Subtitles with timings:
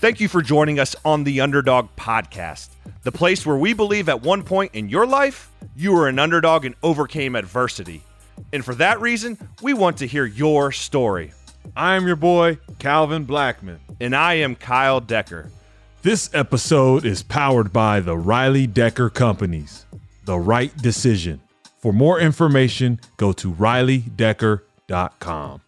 [0.00, 2.70] Thank you for joining us on the Underdog Podcast,
[3.02, 6.64] the place where we believe at one point in your life, you were an underdog
[6.64, 8.02] and overcame adversity.
[8.50, 11.34] And for that reason, we want to hear your story.
[11.76, 13.78] I am your boy, Calvin Blackman.
[14.00, 15.50] And I am Kyle Decker.
[16.00, 19.84] This episode is powered by the Riley Decker Companies.
[20.24, 21.42] The right decision.
[21.80, 25.60] For more information, go to rileydecker.com.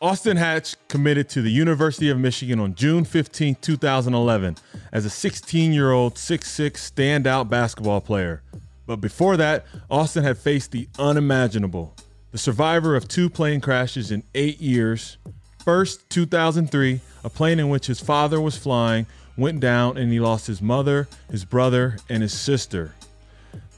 [0.00, 4.56] Austin Hatch committed to the University of Michigan on June 15, 2011,
[4.92, 8.40] as a 16 year old 6'6 standout basketball player.
[8.86, 11.96] But before that, Austin had faced the unimaginable
[12.30, 15.16] the survivor of two plane crashes in eight years.
[15.64, 19.06] First, 2003, a plane in which his father was flying
[19.36, 22.94] went down and he lost his mother, his brother, and his sister.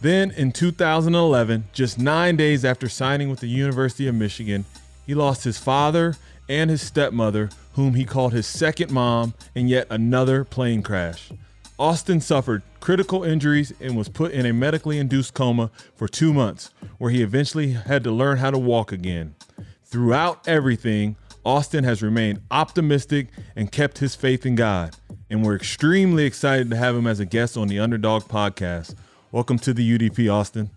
[0.01, 4.65] Then in 2011, just nine days after signing with the University of Michigan,
[5.11, 6.15] he lost his father
[6.49, 11.33] and his stepmother, whom he called his second mom, in yet another plane crash.
[11.81, 16.71] Austin suffered critical injuries and was put in a medically induced coma for two months,
[16.99, 19.35] where he eventually had to learn how to walk again.
[19.83, 24.95] Throughout everything, Austin has remained optimistic and kept his faith in God.
[25.29, 28.95] And we're extremely excited to have him as a guest on the Underdog podcast.
[29.33, 30.71] Welcome to the UDP, Austin.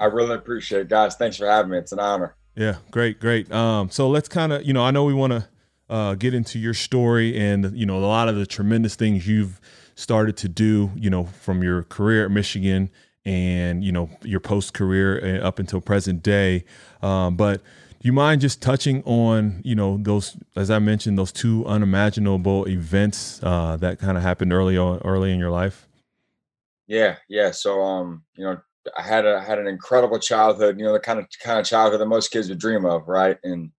[0.00, 1.14] I really appreciate it, guys.
[1.14, 1.78] Thanks for having me.
[1.78, 2.34] It's an honor.
[2.56, 3.52] Yeah, great, great.
[3.52, 5.48] Um, so let's kind of, you know, I know we want to
[5.88, 9.60] uh, get into your story and you know a lot of the tremendous things you've
[9.94, 12.90] started to do, you know, from your career at Michigan
[13.24, 16.64] and you know your post career uh, up until present day.
[17.02, 17.62] Um, but
[18.00, 22.66] do you mind just touching on you know those, as I mentioned, those two unimaginable
[22.68, 25.86] events uh, that kind of happened early on, early in your life?
[26.86, 27.50] Yeah, yeah.
[27.50, 28.60] So um, you know,
[28.96, 30.78] I had a had an incredible childhood.
[30.78, 33.38] You know, the kind of kind of childhood that most kids would dream of, right?
[33.44, 33.70] And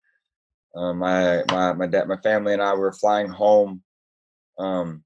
[0.75, 3.83] um, my my my dad, my family, and I were flying home
[4.59, 5.03] um,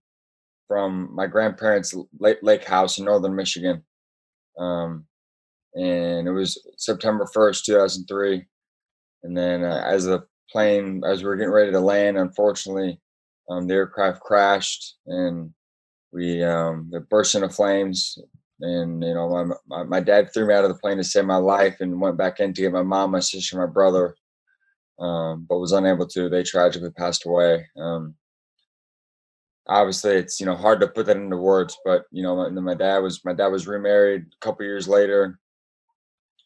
[0.68, 3.84] from my grandparents' lake, lake house in northern Michigan,
[4.58, 5.06] um,
[5.76, 8.46] and it was September first, two thousand three.
[9.24, 13.00] And then uh, as the plane, as we were getting ready to land, unfortunately,
[13.50, 15.54] um, the aircraft crashed and
[16.12, 18.18] we um, it burst into flames
[18.62, 21.26] and you know, my, my, my dad threw me out of the plane to save
[21.26, 24.16] my life, and went back in to get my mom, my sister, my brother,
[25.00, 26.30] um, but was unable to.
[26.30, 27.68] They tragically passed away.
[27.78, 28.16] Um,
[29.68, 32.76] obviously, it's you know hard to put that into words, but you know, my, my
[32.76, 35.40] dad was my dad was remarried a couple years later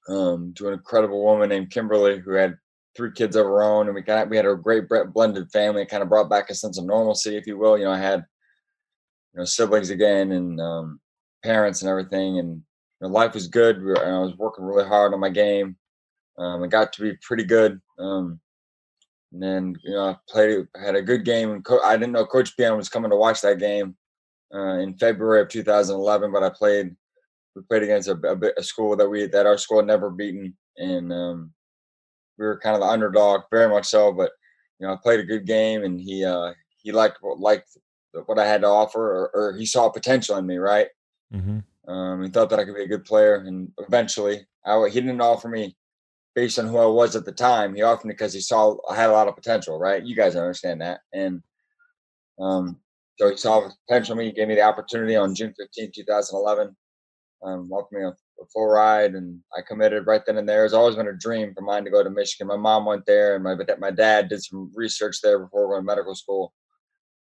[0.09, 2.55] um, to an incredible woman named Kimberly who had
[2.95, 5.81] three kids of her own, and we got we had a great blended family.
[5.81, 7.77] It kind of brought back a sense of normalcy, if you will.
[7.77, 8.25] You know, I had
[9.33, 10.99] you know siblings again, and um,
[11.45, 13.77] parents and everything, and you know, life was good.
[13.77, 15.77] We were, I was working really hard on my game.
[16.37, 17.79] Um, I got to be pretty good.
[17.99, 18.39] Um,
[19.31, 21.51] and then you know, I played, had a good game.
[21.51, 23.95] And co- I didn't know Coach Beilein was coming to watch that game
[24.53, 26.95] uh, in February of 2011, but I played.
[27.55, 30.57] We played against a, a, a school that we that our school had never beaten,
[30.77, 31.53] and um,
[32.37, 34.11] we were kind of the underdog, very much so.
[34.11, 34.31] But
[34.79, 36.51] you know, I played a good game, and he uh,
[36.83, 37.77] he liked liked
[38.25, 40.87] what I had to offer, or, or he saw potential in me, right?
[41.35, 41.91] Mm-hmm.
[41.91, 45.21] Um, he thought that I could be a good player, and eventually, I, he didn't
[45.21, 45.75] offer me
[46.33, 47.75] based on who I was at the time.
[47.75, 50.03] He offered me because he saw I had a lot of potential, right?
[50.03, 51.41] You guys understand that, and
[52.39, 52.77] um,
[53.17, 54.25] so he saw potential me.
[54.25, 56.75] He gave me the opportunity on June 15, 2011.
[57.43, 60.65] Um, offered me a, a, full ride, and I committed right then and there.
[60.65, 62.47] It's always been a dream for mine to go to Michigan.
[62.47, 65.85] My mom went there, and my my dad did some research there before going to
[65.85, 66.53] medical school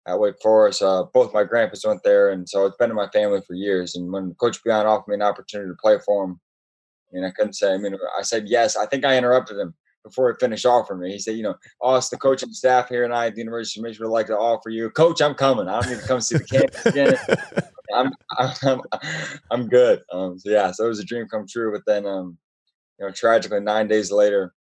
[0.07, 0.81] at Wake Forest.
[0.81, 3.95] Uh, both my grandpas went there, and so it's been in my family for years.
[3.95, 6.39] And when Coach Beilein offered me an opportunity to play for him,
[7.09, 7.73] I mean, I couldn't say.
[7.73, 8.75] I mean, I said yes.
[8.75, 11.11] I think I interrupted him before he finished offering me.
[11.11, 13.83] He said, "You know, us, the coaching staff here and I at the University of
[13.83, 15.21] Michigan would like to offer you, Coach.
[15.21, 15.67] I'm coming.
[15.67, 17.15] I don't need to come see the campus again.
[17.93, 18.11] I'm,
[18.63, 18.81] I'm,
[19.51, 20.01] I'm good.
[20.11, 21.71] Um, so yeah, so it was a dream come true.
[21.71, 22.37] But then, um,
[22.99, 24.53] you know, tragically, nine days later,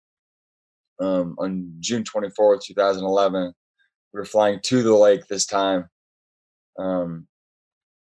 [1.00, 3.52] um, on June 24th, 2011,
[4.12, 5.88] we were flying to the lake this time.
[6.78, 7.26] Um,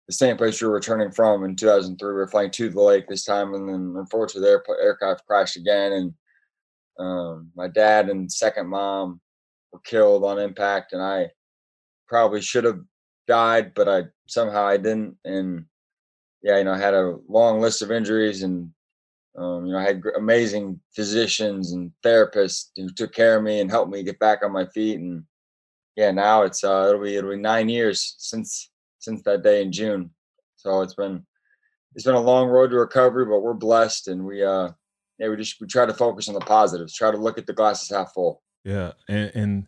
[0.07, 2.07] the same place we were returning from in 2003.
[2.07, 5.93] We were flying to the lake this time, and then unfortunately, the aircraft crashed again.
[5.93, 6.13] And
[6.99, 9.21] um, my dad and second mom
[9.71, 11.29] were killed on impact, and I
[12.07, 12.81] probably should have
[13.27, 15.15] died, but I somehow I didn't.
[15.23, 15.65] And
[16.43, 18.71] yeah, you know, I had a long list of injuries, and
[19.37, 23.71] um, you know, I had amazing physicians and therapists who took care of me and
[23.71, 24.99] helped me get back on my feet.
[24.99, 25.23] And
[25.95, 29.71] yeah, now it's uh, it'll be it'll be nine years since since that day in
[29.71, 30.11] June.
[30.55, 31.25] So it's been
[31.95, 34.69] it's been a long road to recovery, but we're blessed, and we uh
[35.19, 37.53] yeah we just we try to focus on the positives, try to look at the
[37.53, 38.41] glasses half full.
[38.63, 39.67] Yeah, and, and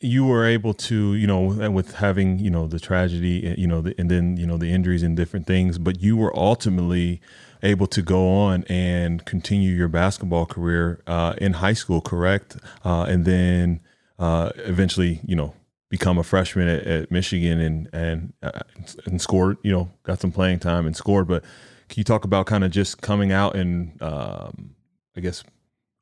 [0.00, 3.80] you were able to, you know, with having, you know, the tragedy, eh, you know,
[3.80, 7.20] the, and then, you know, the injuries and different things, but you were ultimately
[7.62, 12.56] able to go on and continue your basketball career uh, in high school, correct?
[12.84, 13.80] Uh, and then
[14.20, 15.54] uh, eventually, you know,
[15.88, 18.60] become a freshman at, at Michigan and and uh,
[19.06, 21.26] and scored, you know, got some playing time and scored.
[21.26, 21.42] But
[21.88, 24.76] can you talk about kind of just coming out and um,
[25.16, 25.42] I guess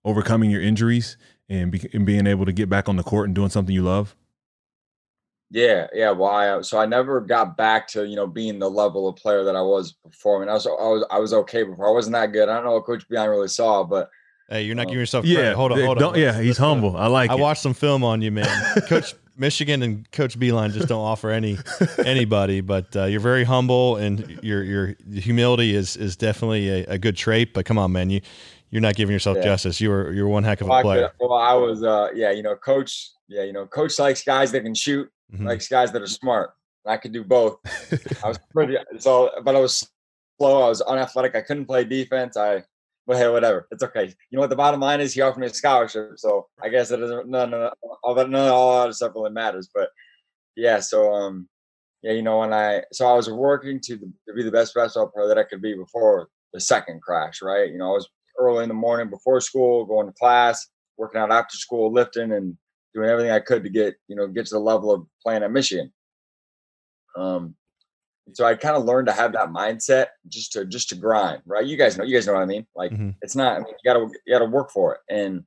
[0.05, 1.17] overcoming your injuries
[1.49, 3.83] and, be, and being able to get back on the court and doing something you
[3.83, 4.15] love?
[5.51, 6.11] Yeah, yeah.
[6.11, 9.45] Well, I, so I never got back to you know being the level of player
[9.45, 10.37] that I was before.
[10.37, 11.89] I mean, I was I was I was okay before.
[11.89, 12.49] I wasn't that good.
[12.49, 14.11] I don't know what Coach Beilein really saw, but
[14.49, 15.41] Hey, you're not um, giving yourself credit.
[15.41, 16.19] Yeah, hold on, hold on.
[16.19, 16.97] Yeah, he's humble.
[16.97, 17.31] I like.
[17.31, 17.41] I it.
[17.41, 18.81] watched some film on you, man.
[18.89, 21.59] Coach Michigan and Coach Beilein just don't offer any
[22.05, 26.99] anybody, but uh, you're very humble and your your humility is is definitely a, a,
[26.99, 27.53] good trait.
[27.53, 28.21] But come on, man, you
[28.71, 29.45] you're not giving yourself yeah.
[29.45, 29.81] justice.
[29.81, 31.13] You were you're one heck of a player.
[31.21, 34.63] well, I was, uh, yeah, you know, Coach, yeah, you know, Coach likes guys that
[34.63, 35.47] can shoot, mm-hmm.
[35.47, 36.55] likes guys that are smart.
[36.85, 37.59] I could do both.
[38.25, 39.89] I was pretty so, but I was
[40.39, 40.63] slow.
[40.63, 41.37] I was unathletic.
[41.37, 42.37] I couldn't play defense.
[42.37, 42.65] I
[43.09, 43.67] but hey, whatever.
[43.71, 44.05] It's okay.
[44.05, 44.51] You know what?
[44.51, 47.27] The bottom line is he offered me a scholarship, so I guess it doesn't.
[47.27, 47.73] No, no, no.
[48.05, 49.71] All none, all that stuff really matters.
[49.75, 49.89] But
[50.57, 51.49] yeah, so um,
[52.03, 55.09] yeah, you know, when I so I was working to, to be the best basketball
[55.09, 57.71] player that I could be before the second crash, right?
[57.71, 60.69] You know, I was early in the morning before school, going to class,
[60.99, 62.59] working out after school, lifting, and
[62.95, 65.51] doing everything I could to get you know get to the level of playing at
[65.51, 65.91] Michigan.
[67.17, 67.55] Um,
[68.33, 71.65] so I kind of learned to have that mindset just to just to grind, right?
[71.65, 72.67] You guys know, you guys know what I mean.
[72.75, 73.11] Like mm-hmm.
[73.23, 73.57] it's not.
[73.57, 75.45] I mean, you gotta you gotta work for it, and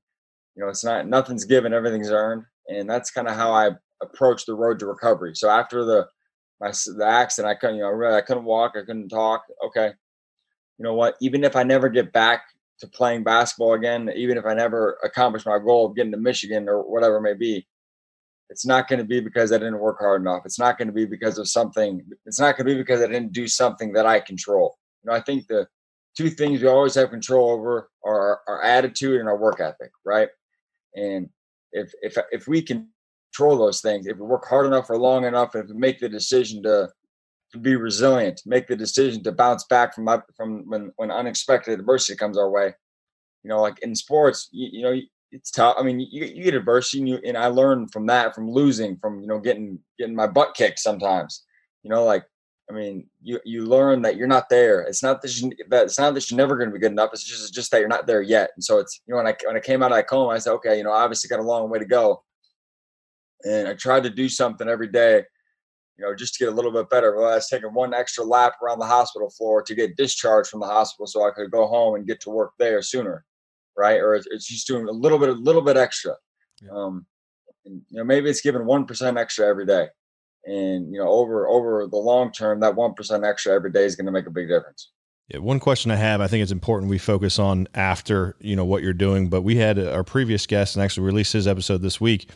[0.55, 4.45] you know, it's not nothing's given, everything's earned, and that's kind of how I approach
[4.45, 5.35] the road to recovery.
[5.35, 6.07] So after the
[6.59, 9.43] my the accident, I couldn't, you know, really, I couldn't walk, I couldn't talk.
[9.67, 9.91] Okay,
[10.77, 11.15] you know what?
[11.21, 12.43] Even if I never get back
[12.79, 16.67] to playing basketball again, even if I never accomplish my goal of getting to Michigan
[16.67, 17.67] or whatever it may be,
[18.51, 20.41] it's not going to be because I didn't work hard enough.
[20.45, 22.03] It's not going to be because of something.
[22.25, 24.77] It's not going to be because I didn't do something that I control.
[25.01, 25.67] You know, I think the
[26.17, 29.91] two things we always have control over are our, our attitude and our work ethic,
[30.05, 30.27] right?
[30.95, 31.29] And
[31.71, 32.89] if if if we can
[33.33, 36.09] control those things, if we work hard enough or long enough, if we make the
[36.09, 36.89] decision to
[37.53, 42.17] to be resilient, make the decision to bounce back from from when when unexpected adversity
[42.17, 42.73] comes our way.
[43.43, 45.01] You know, like in sports, you, you know,
[45.31, 45.75] it's tough.
[45.79, 48.97] I mean, you, you get adversity, and, you, and I learned from that, from losing,
[48.97, 51.45] from you know, getting getting my butt kicked sometimes.
[51.83, 52.25] You know, like
[52.69, 54.81] I mean, you you learn that you're not there.
[54.81, 57.11] It's not that you, that it's not that you're never going to be good enough.
[57.13, 58.51] It's just it's just that you're not there yet.
[58.55, 60.37] And so it's you know when I when I came out of that coma, I
[60.39, 62.23] said, okay, you know, obviously got a long way to go.
[63.43, 65.23] And I tried to do something every day,
[65.97, 67.15] you know, just to get a little bit better.
[67.15, 70.59] Well, I was taking one extra lap around the hospital floor to get discharged from
[70.59, 73.25] the hospital so I could go home and get to work there sooner
[73.81, 73.99] right?
[73.99, 76.13] Or it's just doing a little bit, a little bit extra.
[76.61, 76.69] Yeah.
[76.71, 77.05] Um,
[77.65, 79.87] and, you know, maybe it's giving one percent extra every day,
[80.45, 83.95] and you know, over over the long term, that one percent extra every day is
[83.95, 84.91] going to make a big difference.
[85.27, 88.65] Yeah, one question I have, I think it's important we focus on after you know
[88.65, 89.29] what you're doing.
[89.29, 92.29] But we had our previous guest and actually released his episode this week.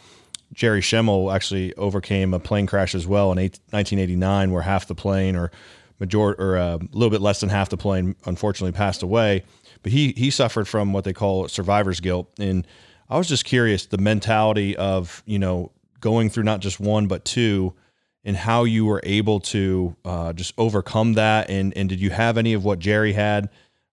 [0.54, 5.36] Jerry Schemmel actually overcame a plane crash as well in 1989, where half the plane
[5.36, 5.52] or
[6.00, 9.44] majority or uh, a little bit less than half the plane unfortunately passed away
[9.86, 12.28] but he he suffered from what they call survivor's guilt.
[12.40, 12.66] And
[13.08, 17.24] I was just curious the mentality of you know going through not just one but
[17.24, 17.72] two,
[18.24, 21.51] and how you were able to uh, just overcome that.
[21.51, 23.50] And and did you have any of what Jerry had?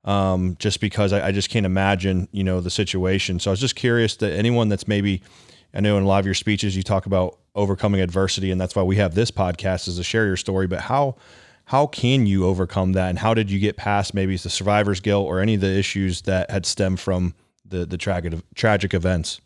[0.06, 3.38] Um, just because I, I just can't imagine you know the situation.
[3.38, 5.20] So I was just curious that anyone that's maybe
[5.74, 8.74] I know in a lot of your speeches you talk about overcoming adversity, and that's
[8.74, 10.66] why we have this podcast is to share your story.
[10.66, 11.16] But how
[11.72, 13.08] how can you overcome that?
[13.08, 16.20] And how did you get past maybe the survivor's guilt or any of the issues
[16.22, 19.40] that had stemmed from the the tragic tragic events?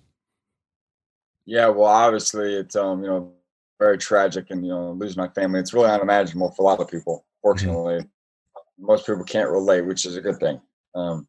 [1.45, 3.33] Yeah well obviously it's um you know
[3.79, 5.61] very tragic and you know lose my family.
[5.61, 8.01] It's really unimaginable for a lot of people fortunately.
[8.01, 8.87] Mm-hmm.
[8.87, 10.61] most people can't relate which is a good thing.
[10.97, 11.29] Um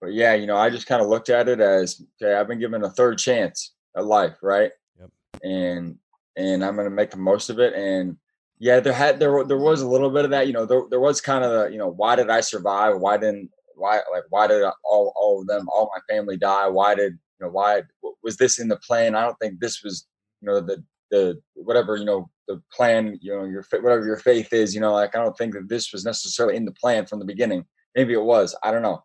[0.00, 2.58] but yeah you know i just kind of looked at it as okay i've been
[2.58, 4.72] given a third chance at life right?
[4.98, 5.10] Yep.
[5.44, 5.98] and
[6.34, 8.16] and i'm going to make the most of it and
[8.62, 10.46] yeah, there had there there was a little bit of that.
[10.46, 12.96] You know, there there was kind of the you know why did I survive?
[13.00, 16.68] Why didn't why like why did all all of them all my family die?
[16.68, 17.82] Why did you know why
[18.22, 19.16] was this in the plan?
[19.16, 20.06] I don't think this was
[20.40, 24.52] you know the the whatever you know the plan you know your whatever your faith
[24.52, 27.18] is you know like I don't think that this was necessarily in the plan from
[27.18, 27.64] the beginning.
[27.96, 28.54] Maybe it was.
[28.62, 29.02] I don't know.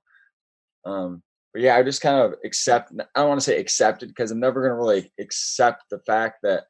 [0.85, 2.91] Um, but yeah, I just kind of accept.
[3.15, 6.43] I don't want to say accepted because I'm never going to really accept the fact
[6.43, 6.65] that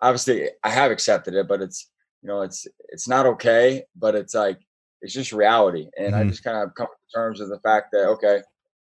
[0.00, 1.89] obviously I have accepted it, but it's
[2.22, 4.60] you know, it's it's not okay, but it's like
[5.02, 5.88] it's just reality.
[5.98, 6.26] And mm-hmm.
[6.26, 8.40] I just kind of come to terms with the fact that okay,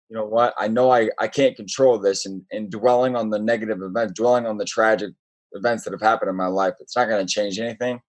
[0.09, 3.39] you know what, I know I I can't control this, and and dwelling on the
[3.39, 5.11] negative event, dwelling on the tragic
[5.53, 6.75] events that have happened in my life.
[6.79, 8.01] It's not going to change anything.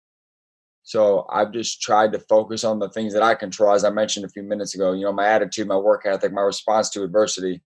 [0.83, 4.25] So I've just tried to focus on the things that I control, as I mentioned
[4.25, 4.93] a few minutes ago.
[4.93, 7.63] You know, my attitude, my work ethic, my response to adversity.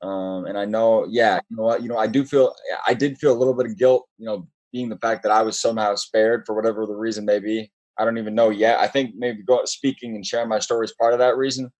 [0.00, 2.54] Um, and I know, yeah, you know what, you know, I do feel,
[2.86, 5.42] I did feel a little bit of guilt, you know, being the fact that I
[5.42, 7.70] was somehow spared for whatever the reason may be.
[7.98, 8.78] I don't even know yet.
[8.78, 11.70] I think maybe go speaking and sharing my story is part of that reason.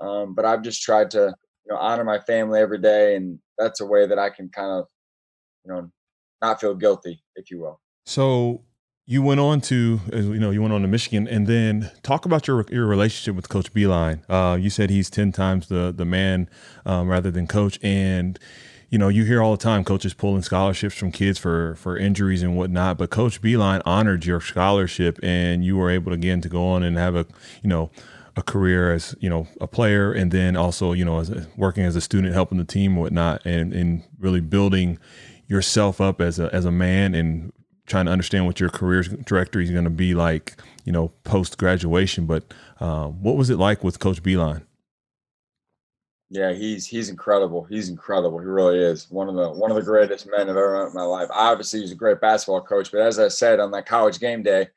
[0.00, 1.34] Um, but I've just tried to,
[1.66, 4.70] you know, honor my family every day, and that's a way that I can kind
[4.70, 4.86] of,
[5.64, 5.90] you know,
[6.40, 7.80] not feel guilty, if you will.
[8.06, 8.62] So
[9.04, 12.48] you went on to, you know, you went on to Michigan, and then talk about
[12.48, 14.22] your your relationship with Coach Beilein.
[14.28, 16.48] Uh, you said he's ten times the the man
[16.86, 18.38] um, rather than coach, and
[18.92, 22.42] you know, you hear all the time coaches pulling scholarships from kids for for injuries
[22.42, 22.98] and whatnot.
[22.98, 26.98] But Coach Beilein honored your scholarship, and you were able again to go on and
[26.98, 27.24] have a
[27.62, 27.90] you know
[28.36, 31.84] a career as you know a player, and then also you know as a, working
[31.84, 34.98] as a student, helping the team, and whatnot, and and really building
[35.46, 37.50] yourself up as a as a man and
[37.86, 41.56] trying to understand what your career trajectory is going to be like, you know, post
[41.56, 42.26] graduation.
[42.26, 42.44] But
[42.78, 44.64] uh, what was it like with Coach Beilein?
[46.32, 47.64] Yeah, he's he's incredible.
[47.64, 48.38] He's incredible.
[48.38, 50.94] He really is one of the one of the greatest men I've ever met in
[50.94, 51.28] my life.
[51.30, 54.68] Obviously, he's a great basketball coach, but as I said on that college game day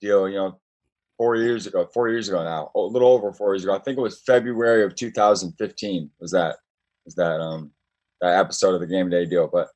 [0.00, 0.60] deal, you know,
[1.18, 3.74] four years ago, four years ago now, a little over four years ago.
[3.74, 6.10] I think it was February of 2015.
[6.20, 6.58] Was that
[7.04, 7.72] was that um
[8.20, 9.50] that episode of the game day deal?
[9.52, 9.70] But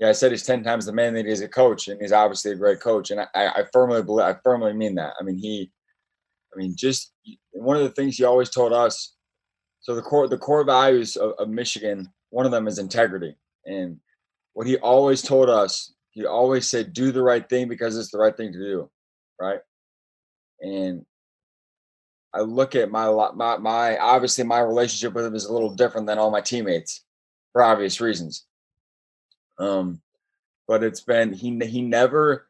[0.00, 2.10] yeah, I said he's ten times the man that he is a coach, and he's
[2.10, 3.12] obviously a great coach.
[3.12, 5.14] And I, I firmly believe, I firmly mean that.
[5.20, 5.70] I mean, he,
[6.52, 7.12] I mean, just
[7.52, 9.14] one of the things he always told us
[9.80, 13.36] so the core the core values of, of Michigan, one of them is integrity.
[13.64, 13.98] And
[14.52, 18.18] what he always told us, he always said, do the right thing because it's the
[18.18, 18.90] right thing to do.
[19.40, 19.60] Right.
[20.60, 21.06] And
[22.34, 26.06] I look at my my my obviously my relationship with him is a little different
[26.06, 27.04] than all my teammates
[27.52, 28.46] for obvious reasons.
[29.58, 30.00] Um,
[30.68, 32.46] but it's been he he never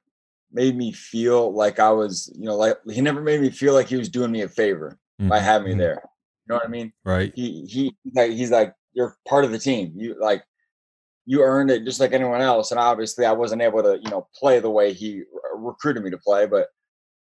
[0.52, 3.86] made me feel like I was, you know, like he never made me feel like
[3.86, 5.28] he was doing me a favor mm-hmm.
[5.28, 5.80] by having me mm-hmm.
[5.80, 6.09] there
[6.50, 6.92] know what I mean?
[7.04, 7.32] Right.
[7.34, 9.92] He he like he's like you're part of the team.
[9.96, 10.44] You like
[11.26, 12.70] you earned it just like anyone else.
[12.70, 15.22] And obviously, I wasn't able to you know play the way he
[15.54, 16.46] recruited me to play.
[16.46, 16.68] But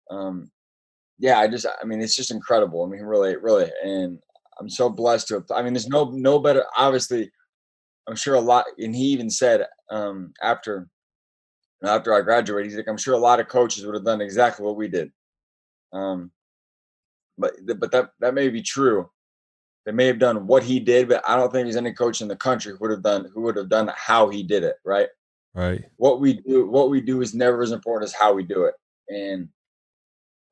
[0.09, 0.51] um,
[1.19, 2.83] yeah, I just I mean it's just incredible.
[2.83, 4.19] I mean really really, and
[4.59, 5.35] I'm so blessed to.
[5.35, 6.65] Have, I mean, there's no no better.
[6.77, 7.31] Obviously,
[8.07, 8.65] I'm sure a lot.
[8.77, 10.87] And he even said um, after
[11.83, 14.65] after I graduated, he's like, I'm sure a lot of coaches would have done exactly
[14.65, 15.11] what we did.
[15.93, 16.31] Um,
[17.37, 19.09] but but that that may be true.
[19.85, 22.27] They may have done what he did, but I don't think there's any coach in
[22.27, 24.77] the country who would have done who would have done how he did it.
[24.83, 25.09] Right.
[25.53, 25.85] Right.
[25.97, 28.73] What we do, what we do, is never as important as how we do it.
[29.07, 29.47] And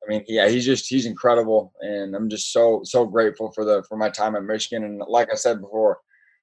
[0.02, 3.82] I mean, yeah, he's just he's incredible, and I'm just so so grateful for the
[3.88, 4.84] for my time at Michigan.
[4.84, 5.98] And like I said before,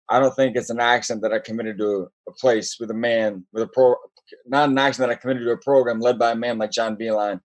[0.09, 3.45] I don't think it's an accident that I committed to a place with a man
[3.53, 3.95] with a pro,
[4.45, 6.97] not an accident that I committed to a program led by a man like John
[6.97, 7.39] Beilein,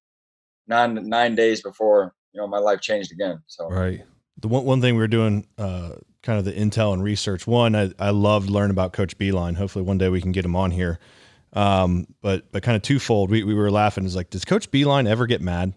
[0.67, 3.39] nine nine days before you know my life changed again.
[3.47, 4.05] So right
[4.39, 7.47] the one, one thing we were doing, uh, kind of the intel and research.
[7.47, 9.57] One, I, I loved learning about Coach Beilein.
[9.57, 10.99] Hopefully, one day we can get him on here.
[11.53, 13.31] Um, but but kind of twofold.
[13.31, 14.05] We we were laughing.
[14.05, 15.75] Is like, does Coach Beilein ever get mad?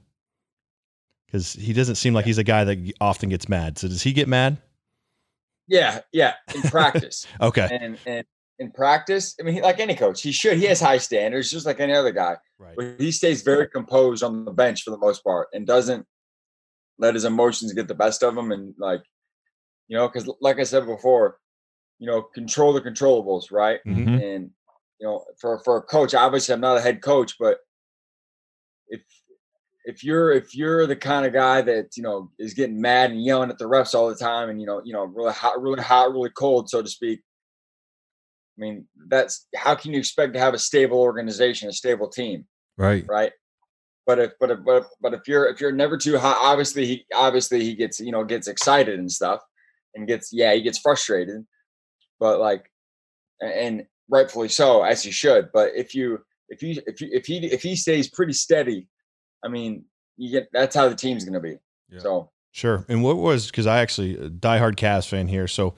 [1.25, 3.77] Because he doesn't seem like he's a guy that often gets mad.
[3.77, 4.57] So does he get mad?
[5.67, 6.33] Yeah, yeah.
[6.53, 7.25] In practice.
[7.39, 7.69] okay.
[7.71, 8.25] And and
[8.57, 10.57] in practice, I mean, like any coach, he should.
[10.57, 12.35] He has high standards, just like any other guy.
[12.57, 12.75] Right.
[12.75, 16.05] But he stays very composed on the bench for the most part, and doesn't
[16.99, 19.01] let his emotions get the best of him and like
[19.87, 21.37] you know because like i said before
[21.97, 23.79] you know control the controllables right?
[23.87, 24.15] Mm-hmm.
[24.15, 24.51] and
[24.99, 27.59] you know for for a coach obviously i'm not a head coach but
[28.89, 29.01] if
[29.85, 33.23] if you're if you're the kind of guy that you know is getting mad and
[33.23, 35.81] yelling at the refs all the time and you know you know really hot really
[35.81, 37.21] hot really cold so to speak
[38.57, 42.45] i mean that's how can you expect to have a stable organization a stable team
[42.77, 43.05] right.
[43.07, 43.31] right
[44.09, 46.83] but if but if but if, but if you're if you're never too high, obviously
[46.83, 49.39] he obviously he gets you know gets excited and stuff,
[49.93, 51.45] and gets yeah he gets frustrated,
[52.19, 52.71] but like,
[53.39, 55.49] and rightfully so as he should.
[55.53, 58.87] But if you if you if you if he if he stays pretty steady,
[59.45, 59.85] I mean
[60.17, 61.59] you get that's how the team's going to be.
[61.91, 61.99] Yeah.
[61.99, 62.87] So sure.
[62.89, 65.75] And what was because I actually diehard Cavs fan here, so.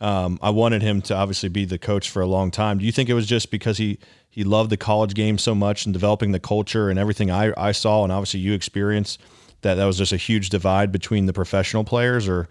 [0.00, 2.78] Um, I wanted him to obviously be the coach for a long time.
[2.78, 3.98] Do you think it was just because he
[4.34, 7.70] he loved the college game so much and developing the culture and everything I, I
[7.70, 9.20] saw and obviously you experienced
[9.60, 12.48] that that was just a huge divide between the professional players or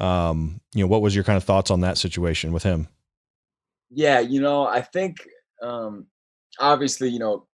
[0.00, 2.88] um, you know what was your kind of thoughts on that situation with him
[3.90, 5.18] yeah you know i think
[5.62, 6.06] um,
[6.58, 7.46] obviously you know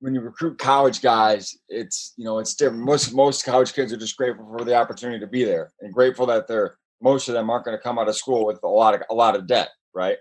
[0.00, 3.96] when you recruit college guys it's you know it's different most most college kids are
[3.96, 7.50] just grateful for the opportunity to be there and grateful that they're most of them
[7.50, 9.70] aren't going to come out of school with a lot of a lot of debt
[9.94, 10.18] right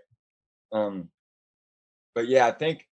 [0.71, 1.09] um
[2.15, 2.87] but yeah, I think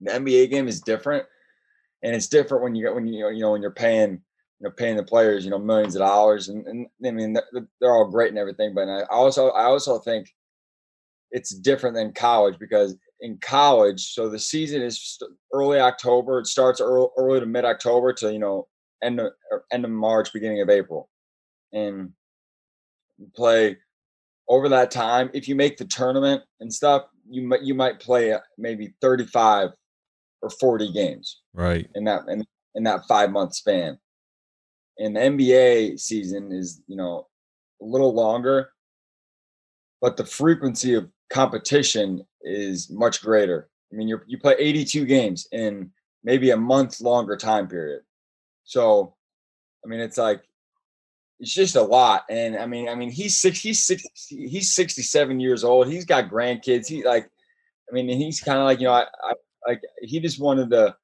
[0.00, 1.24] The NBA game is different,
[2.04, 4.70] and it's different when you get when you you know when you're paying you know
[4.70, 7.36] paying the players you know millions of dollars, and, and I mean
[7.80, 10.28] they're all great and everything, but I also I also think
[11.32, 15.18] it's different than college because in college, so the season is
[15.52, 16.40] early October.
[16.40, 18.68] It starts early, early to mid October to you know
[19.02, 19.32] end of
[19.72, 21.08] end of March, beginning of April,
[21.72, 22.12] and
[23.34, 23.76] play
[24.48, 25.30] over that time.
[25.34, 29.26] If you make the tournament and stuff, you might you might play uh, maybe thirty
[29.26, 29.70] five
[30.42, 31.88] or forty games, right?
[31.94, 32.44] In that in,
[32.74, 33.98] in that five month span.
[34.98, 37.28] And the NBA season is you know
[37.82, 38.70] a little longer,
[40.00, 43.68] but the frequency of competition is much greater.
[43.92, 45.90] I mean, you you play 82 games in
[46.24, 48.02] maybe a month longer time period.
[48.64, 49.14] So,
[49.84, 50.42] I mean, it's like
[51.40, 52.24] it's just a lot.
[52.28, 55.88] And I mean, I mean, he's six, he's six, he's 67 years old.
[55.88, 56.86] He's got grandkids.
[56.86, 57.30] He like,
[57.88, 59.32] I mean, he's kind of like, you know, I, I
[59.66, 60.96] like he just wanted to,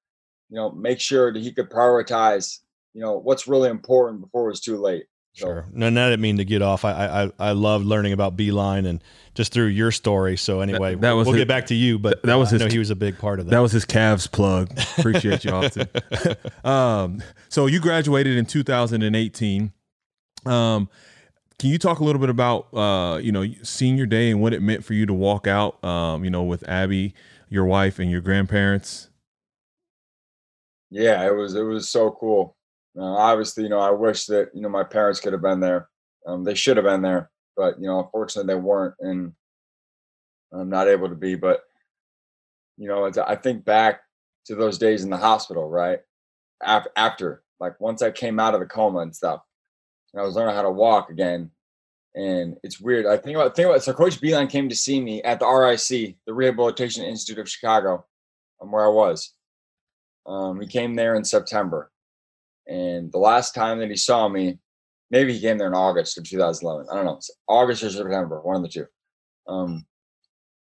[0.50, 2.61] you know, make sure that he could prioritize,
[2.93, 5.05] you know, what's really important before it was too late.
[5.35, 5.67] Sure.
[5.73, 6.85] No, I didn't mean to get off.
[6.85, 9.03] I I I love learning about Beilein and
[9.35, 10.37] just through your story.
[10.37, 12.62] So anyway, that, that was we'll his, get back to you, but that was his,
[12.62, 13.50] I know he was a big part of that.
[13.50, 14.71] That was his Cavs plug.
[14.97, 15.88] Appreciate you, Austin.
[16.64, 19.73] um, so you graduated in 2018.
[20.47, 20.89] Um,
[21.59, 24.63] can you talk a little bit about uh, you know senior day and what it
[24.63, 27.15] meant for you to walk out, um, you know, with Abby,
[27.49, 29.09] your wife, and your grandparents?
[30.91, 32.57] Yeah, it was it was so cool.
[32.99, 35.89] Uh, obviously, you know, I wish that you know my parents could have been there.
[36.27, 39.33] Um, they should have been there, but you know, unfortunately, they weren't, and
[40.53, 41.35] I'm not able to be.
[41.35, 41.63] But
[42.77, 44.01] you know, I think back
[44.47, 46.01] to those days in the hospital, right?
[46.63, 49.41] After, after, like, once I came out of the coma and stuff,
[50.14, 51.50] and I was learning how to walk again.
[52.14, 53.06] And it's weird.
[53.06, 56.16] I think about think about so Coach Beilein came to see me at the RIC,
[56.26, 58.06] the Rehabilitation Institute of Chicago,
[58.62, 59.35] um, where I was.
[60.25, 61.90] Um, he came there in September,
[62.68, 64.61] and the last time that he saw me,
[65.11, 66.87] maybe he came there in August of 2011.
[66.88, 68.87] I don't know, August or September, one of the two.
[69.48, 69.85] Um,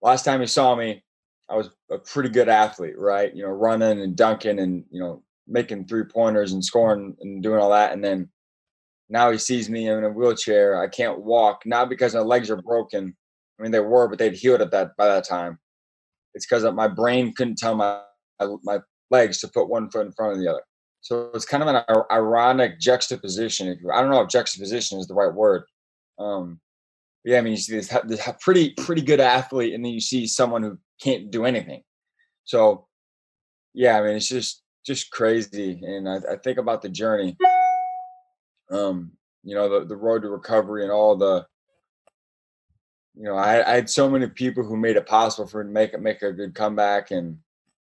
[0.03, 1.03] last time he saw me,
[1.49, 3.35] I was a pretty good athlete, right?
[3.35, 7.59] You know, running and dunking and you know making three pointers and scoring and doing
[7.59, 7.93] all that.
[7.93, 8.29] And then
[9.11, 10.81] now he sees me in a wheelchair.
[10.81, 13.15] I can't walk, not because my legs are broken.
[13.59, 15.59] I mean, they were, but they'd healed at that by that time.
[16.33, 17.99] It's because my brain couldn't tell my
[18.63, 18.79] my
[19.11, 20.61] legs to put one foot in front of the other.
[21.01, 23.77] So it's kind of an ironic juxtaposition.
[23.93, 25.63] I don't know if juxtaposition is the right word.
[26.17, 26.59] Um,
[27.25, 30.25] yeah, I mean, you see this, this pretty pretty good athlete, and then you see
[30.25, 31.83] someone who can't do anything.
[32.45, 32.87] So,
[33.73, 35.81] yeah, I mean, it's just just crazy.
[35.83, 37.35] And I, I think about the journey.
[38.71, 39.11] Um,
[39.43, 41.45] you know, the the road to recovery and all the.
[43.13, 45.73] You know, I, I had so many people who made it possible for him to
[45.73, 47.37] make make a good comeback, and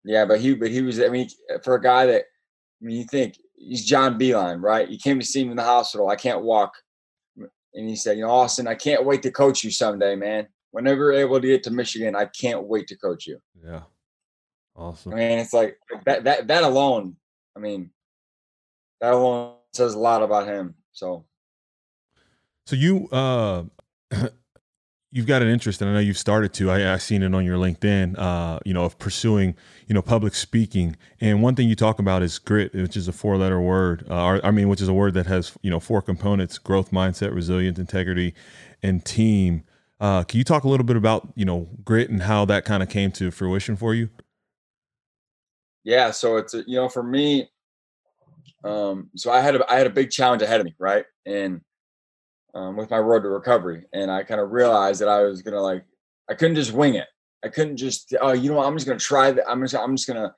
[0.05, 1.01] yeah, but he but he was.
[1.01, 1.29] I mean,
[1.63, 2.25] for a guy that
[2.81, 4.89] I mean, you think he's John Beilein, right?
[4.89, 6.09] He came to see me in the hospital.
[6.09, 6.75] I can't walk.
[7.37, 10.47] And he said, you know, Austin, I can't wait to coach you someday, man.
[10.71, 13.39] Whenever you're able to get to Michigan, I can't wait to coach you.
[13.65, 13.83] Yeah.
[14.77, 15.13] Awesome.
[15.13, 17.17] I mean, it's like that that that alone,
[17.57, 17.91] I mean,
[19.01, 20.75] that alone says a lot about him.
[20.93, 21.25] So
[22.67, 23.65] so you uh
[25.15, 26.71] you've got an interest, and I know you've started to.
[26.71, 28.19] I, I seen it on your LinkedIn.
[28.19, 29.55] Uh, you know, of pursuing,
[29.87, 30.97] you know, public speaking.
[31.21, 34.05] And one thing you talk about is grit, which is a four-letter word.
[34.11, 36.91] Uh, or, I mean, which is a word that has you know four components: growth
[36.91, 38.35] mindset, resilience, integrity,
[38.83, 39.63] and team.
[40.01, 42.83] Uh, can you talk a little bit about you know grit and how that kind
[42.83, 44.11] of came to fruition for you?
[45.85, 47.49] Yeah, so it's you know for me,
[48.65, 51.05] um, so I had a I had a big challenge ahead of me, right?
[51.27, 51.61] And
[52.55, 55.61] um, with my road to recovery, and I kind of realized that I was gonna
[55.61, 55.85] like
[56.31, 57.09] I couldn't just wing it.
[57.45, 59.49] I couldn't just oh you know what, I'm just gonna try that.
[59.49, 60.35] I'm just I'm just gonna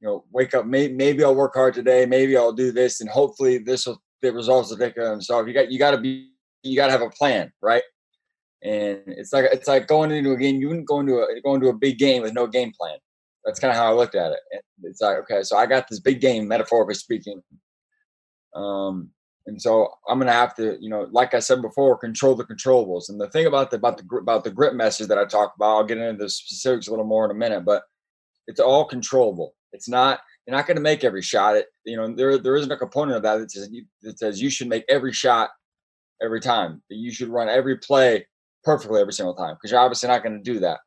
[0.00, 0.66] you know wake up.
[0.66, 2.06] Maybe maybe I'll work hard today.
[2.06, 5.46] Maybe I'll do this, and hopefully this will the results will take care themselves.
[5.46, 6.30] You got you got to be
[6.62, 7.82] you got to have a plan, right?
[8.62, 10.56] And it's like it's like going into a game.
[10.56, 12.96] You wouldn't go into a go into a big game with no game plan.
[13.44, 14.38] That's kind of how I looked at it.
[14.84, 17.42] It's like okay, so I got this big game, metaphorically speaking.
[18.54, 19.10] Um,
[19.46, 23.08] and so I'm gonna have to, you know, like I said before, control the controllables.
[23.08, 25.76] And the thing about the about the about the grit message that I talk about,
[25.76, 27.82] I'll get into the specifics a little more in a minute, but
[28.46, 29.54] it's all controllable.
[29.72, 31.56] It's not you're not going to make every shot.
[31.56, 33.70] It you know there there isn't a component of that that says
[34.02, 35.50] that says you should make every shot
[36.22, 36.82] every time.
[36.88, 38.26] That you should run every play
[38.64, 40.80] perfectly every single time because you're obviously not going to do that.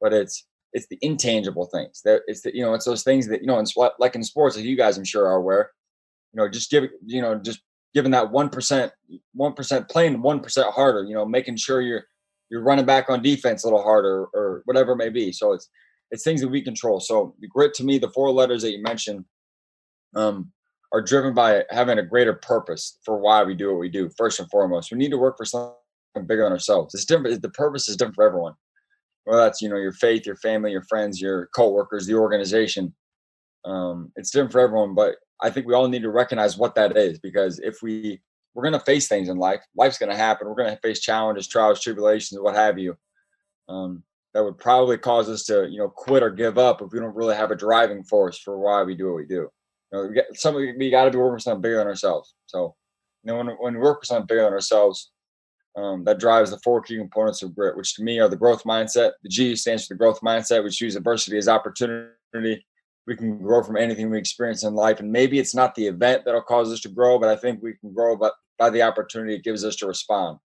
[0.00, 3.40] But it's it's the intangible things that it's the you know it's those things that
[3.40, 3.66] you know in
[3.98, 5.70] like in sports, as you guys I'm sure are aware.
[6.32, 7.60] You know, just give you know just
[7.94, 8.92] giving that one percent,
[9.32, 11.04] one percent, playing one percent harder.
[11.04, 12.04] You know, making sure you're
[12.50, 15.32] you're running back on defense a little harder or whatever it may be.
[15.32, 15.70] So it's
[16.10, 16.98] it's things that we control.
[17.00, 19.24] So the grit to me, the four letters that you mentioned,
[20.16, 20.52] um,
[20.92, 24.10] are driven by having a greater purpose for why we do what we do.
[24.18, 25.76] First and foremost, we need to work for something
[26.26, 26.94] bigger than ourselves.
[26.94, 27.40] It's different.
[27.42, 28.54] The purpose is different for everyone.
[29.26, 32.94] Well, that's you know your faith, your family, your friends, your coworkers, the organization.
[33.64, 36.96] Um, it's different for everyone, but I think we all need to recognize what that
[36.96, 38.20] is because if we
[38.54, 40.46] we're going to face things in life, life's going to happen.
[40.46, 42.96] We're going to face challenges, trials, tribulations, what have you.
[43.68, 46.98] Um, that would probably cause us to you know quit or give up if we
[46.98, 49.34] don't really have a driving force for why we do what we do.
[49.34, 49.50] You
[49.92, 52.34] know, we get, some we got to be working for something bigger than ourselves.
[52.46, 52.74] So,
[53.22, 55.12] you know, when when we work for something bigger than ourselves,
[55.76, 58.62] um, that drives the four key components of grit, which to me are the growth
[58.64, 59.12] mindset.
[59.22, 62.64] The G stands for the growth mindset, which use adversity as opportunity.
[63.06, 65.00] We can grow from anything we experience in life.
[65.00, 67.74] And maybe it's not the event that'll cause us to grow, but I think we
[67.74, 70.38] can grow by, by the opportunity it gives us to respond.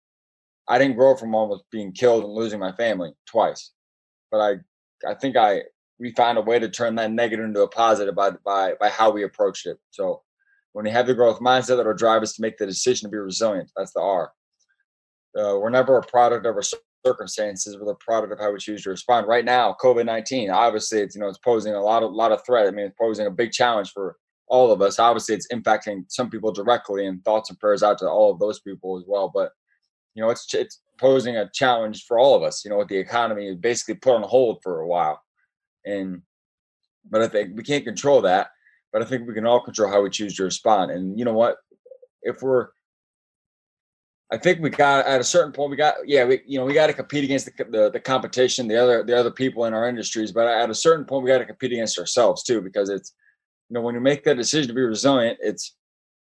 [0.68, 3.72] I didn't grow from almost being killed and losing my family twice,
[4.30, 5.62] but I, I think I
[5.98, 9.10] we found a way to turn that negative into a positive by by by how
[9.10, 9.78] we approached it.
[9.90, 10.22] So
[10.72, 13.18] when we have the growth mindset that'll drive us to make the decision to be
[13.18, 14.32] resilient, that's the R
[15.36, 16.62] uh, we're never a product of our
[17.04, 17.76] circumstances.
[17.78, 19.26] We're the product of how we choose to respond.
[19.26, 22.44] Right now, COVID nineteen, obviously, it's you know it's posing a lot of lot of
[22.44, 22.66] threat.
[22.66, 24.16] I mean, it's posing a big challenge for
[24.48, 24.98] all of us.
[24.98, 28.60] Obviously, it's impacting some people directly, and thoughts and prayers out to all of those
[28.60, 29.30] people as well.
[29.32, 29.52] But
[30.14, 32.64] you know, it's it's posing a challenge for all of us.
[32.64, 35.22] You know, with the economy basically put on hold for a while,
[35.84, 36.22] and
[37.08, 38.48] but I think we can't control that.
[38.92, 40.90] But I think we can all control how we choose to respond.
[40.90, 41.56] And you know what?
[42.22, 42.68] If we're
[44.32, 46.74] I think we got at a certain point we got yeah we you know we
[46.74, 49.88] got to compete against the, the, the competition the other the other people in our
[49.88, 53.14] industries but at a certain point we got to compete against ourselves too because it's
[53.68, 55.76] you know when you make that decision to be resilient it's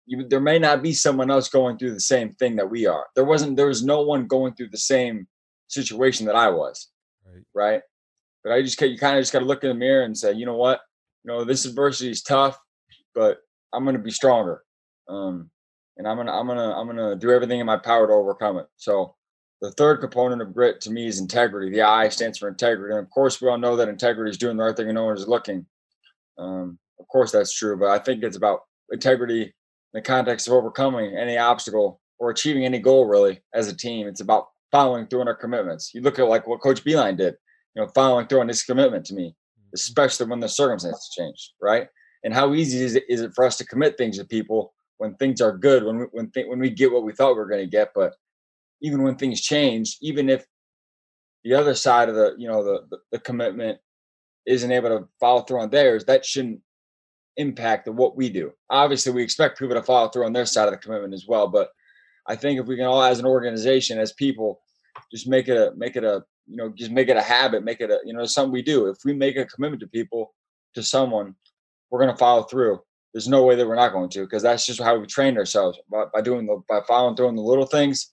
[0.06, 3.08] you, there may not be someone else going through the same thing that we are.
[3.16, 5.28] There wasn't there was no one going through the same
[5.68, 6.90] situation that I was.
[7.26, 7.82] Right, right?
[8.44, 10.34] but I just you kind of just got to look in the mirror and say
[10.34, 10.82] you know what?
[11.24, 12.58] You know this adversity is tough
[13.14, 13.38] but
[13.74, 14.62] I'm going to be stronger.
[15.08, 15.50] Um
[15.98, 18.68] and I'm gonna I'm gonna I'm gonna do everything in my power to overcome it.
[18.78, 19.16] So
[19.62, 21.72] the third component of grit to me is integrity.
[21.72, 24.58] The I stands for integrity, and of course we all know that integrity is doing
[24.58, 25.66] the right thing and no one is looking.
[26.38, 29.52] Um, of course that's true, but I think it's about integrity in
[29.94, 34.08] the context of overcoming any obstacle or achieving any goal really as a team.
[34.08, 35.92] It's about following through on our commitments.
[35.94, 37.36] You look at like what Coach Beilein did,
[37.76, 39.70] you know, following through on his commitment to me, mm-hmm.
[39.74, 41.88] especially when the circumstances changed, right?
[42.24, 45.16] And how easy is it, is it for us to commit things to people when
[45.16, 47.50] things are good, when we, when th- when we get what we thought we were
[47.50, 47.90] going to get.
[47.94, 48.14] But
[48.82, 50.46] even when things change, even if
[51.44, 53.80] the other side of the you know the, the, the commitment
[54.46, 56.60] isn't able to follow through on theirs, that shouldn't
[57.38, 58.52] impact what we do.
[58.70, 61.48] Obviously, we expect people to follow through on their side of the commitment as well.
[61.48, 61.70] But
[62.28, 64.62] I think if we can all, as an organization, as people,
[65.12, 67.82] just make it a make it a you know just make it a habit, make
[67.82, 68.88] it a you know something we do.
[68.88, 70.34] If we make a commitment to people
[70.76, 71.36] to someone,
[71.90, 72.80] we're going to follow through
[73.16, 75.80] there's no way that we're not going to because that's just how we trained ourselves.
[75.90, 78.12] By, by doing the by following through on the little things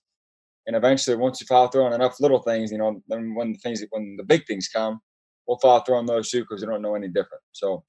[0.68, 3.58] and eventually once you follow through on enough little things you know then when the
[3.58, 5.00] things when the big things come
[5.46, 7.42] we'll follow through on those too because we don't know any different.
[7.50, 7.84] So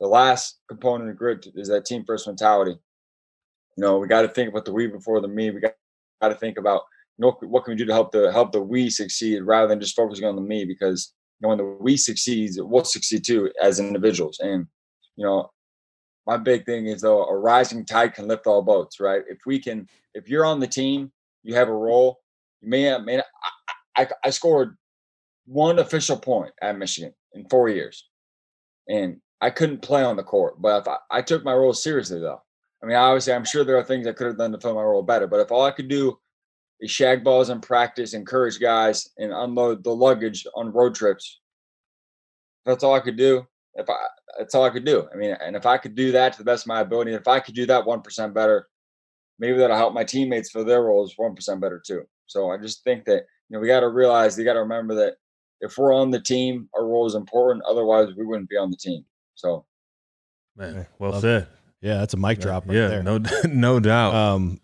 [0.00, 2.76] the last component of grit is that team first mentality.
[3.76, 5.50] You know we got to think about the we before the me.
[5.50, 5.74] We got,
[6.22, 6.82] to think about
[7.16, 9.80] you know what can we do to help the help the we succeed rather than
[9.80, 13.50] just focusing on the me because you know when the we succeeds we'll succeed too
[13.62, 14.38] as individuals.
[14.40, 14.66] And
[15.16, 15.50] you know
[16.26, 19.22] my big thing is though a rising tide can lift all boats, right?
[19.28, 22.20] If we can, if you're on the team, you have a role.
[22.60, 23.22] You may, may I,
[23.96, 24.76] I, I scored
[25.46, 28.08] one official point at Michigan in four years,
[28.88, 30.60] and I couldn't play on the court.
[30.60, 32.42] But I, I took my role seriously, though,
[32.82, 34.82] I mean, obviously, I'm sure there are things I could have done to fill my
[34.82, 35.26] role better.
[35.26, 36.18] But if all I could do
[36.80, 41.40] is shag balls in practice, encourage guys, and unload the luggage on road trips,
[42.64, 43.96] that's all I could do if I
[44.38, 45.08] that's all I could do.
[45.12, 47.28] I mean, and if I could do that to the best of my ability, if
[47.28, 48.68] I could do that one percent better,
[49.38, 52.02] maybe that'll help my teammates for their roles one percent better too.
[52.26, 54.94] So I just think that you know we got to realize you got to remember
[54.96, 55.14] that
[55.60, 57.64] if we're on the team, our role is important.
[57.64, 59.04] Otherwise, we wouldn't be on the team.
[59.34, 59.66] So,
[60.56, 61.42] man, well Love said.
[61.42, 61.48] It.
[61.82, 63.02] Yeah, that's a mic yeah, drop right yeah, there.
[63.02, 64.14] No, no doubt.
[64.14, 64.60] Um,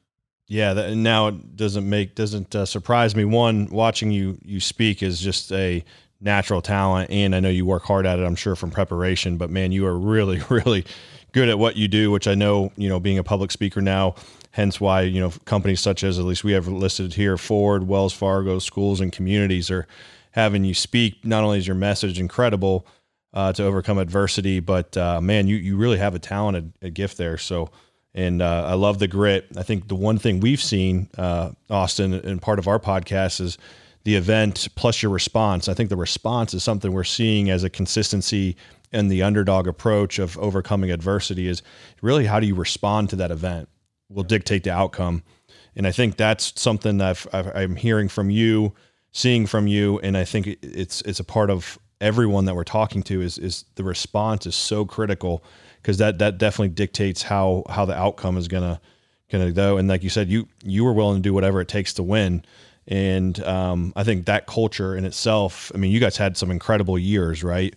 [0.49, 3.25] yeah, that, now it doesn't make doesn't uh, surprise me.
[3.25, 5.85] One, watching you you speak is just a
[6.21, 9.51] natural talent and I know you work hard at it I'm sure from preparation but
[9.51, 10.85] man you are really really
[11.33, 14.15] good at what you do which I know you know being a public speaker now
[14.53, 18.15] hence why you know companies such as at least we have listed here Ford Wells
[18.15, 19.87] Fargo schools and communities are
[20.31, 21.25] having you speak.
[21.25, 22.87] Not only is your message incredible
[23.33, 27.19] uh, to overcome adversity but uh, man you you really have a talent a, gift
[27.19, 27.37] there.
[27.37, 27.71] So
[28.15, 29.47] and uh, I love the grit.
[29.59, 33.59] I think the one thing we've seen uh, Austin and part of our podcast is
[34.07, 35.69] the event plus your response.
[35.69, 38.57] I think the response is something we're seeing as a consistency
[38.93, 41.61] and the underdog approach of overcoming adversity is
[42.03, 43.69] really how do you respond to that event
[44.09, 45.25] will dictate the outcome.
[45.75, 48.75] And I think that's something that i am hearing from you,
[49.11, 53.03] seeing from you, and I think it's it's a part of everyone that we're talking
[53.03, 55.43] to is is the response is so critical
[55.83, 58.81] because that that definitely dictates how how the outcome is gonna
[59.33, 59.79] gonna go.
[59.79, 62.45] And like you said, you you were willing to do whatever it takes to win.
[62.89, 65.73] And um, I think that culture in itself.
[65.75, 67.75] I mean, you guys had some incredible years, right?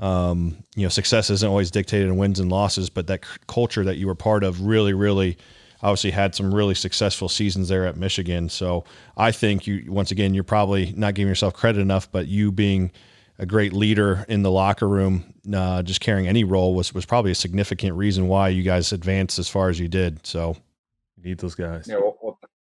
[0.00, 3.84] Um, you know, success isn't always dictated in wins and losses, but that c- culture
[3.84, 5.36] that you were part of really, really
[5.82, 8.48] obviously had some really successful seasons there at Michigan.
[8.48, 8.84] So
[9.16, 12.90] I think you, once again, you're probably not giving yourself credit enough, but you being
[13.38, 17.30] a great leader in the locker room, uh, just carrying any role was, was probably
[17.30, 20.26] a significant reason why you guys advanced as far as you did.
[20.26, 20.56] So
[21.16, 21.86] you need those guys.
[21.88, 21.96] Yeah.
[21.96, 22.09] Well, well,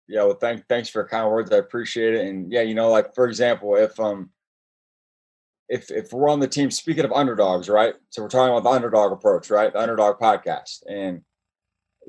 [0.08, 0.24] yeah.
[0.24, 1.52] Well, thank, thanks for kind words.
[1.52, 2.26] I appreciate it.
[2.26, 4.30] And yeah, you know, like for example, if, um,
[5.70, 7.94] if if we're on the team, speaking of underdogs, right?
[8.10, 9.72] So we're talking about the underdog approach, right?
[9.72, 10.84] The underdog podcast.
[10.90, 11.22] And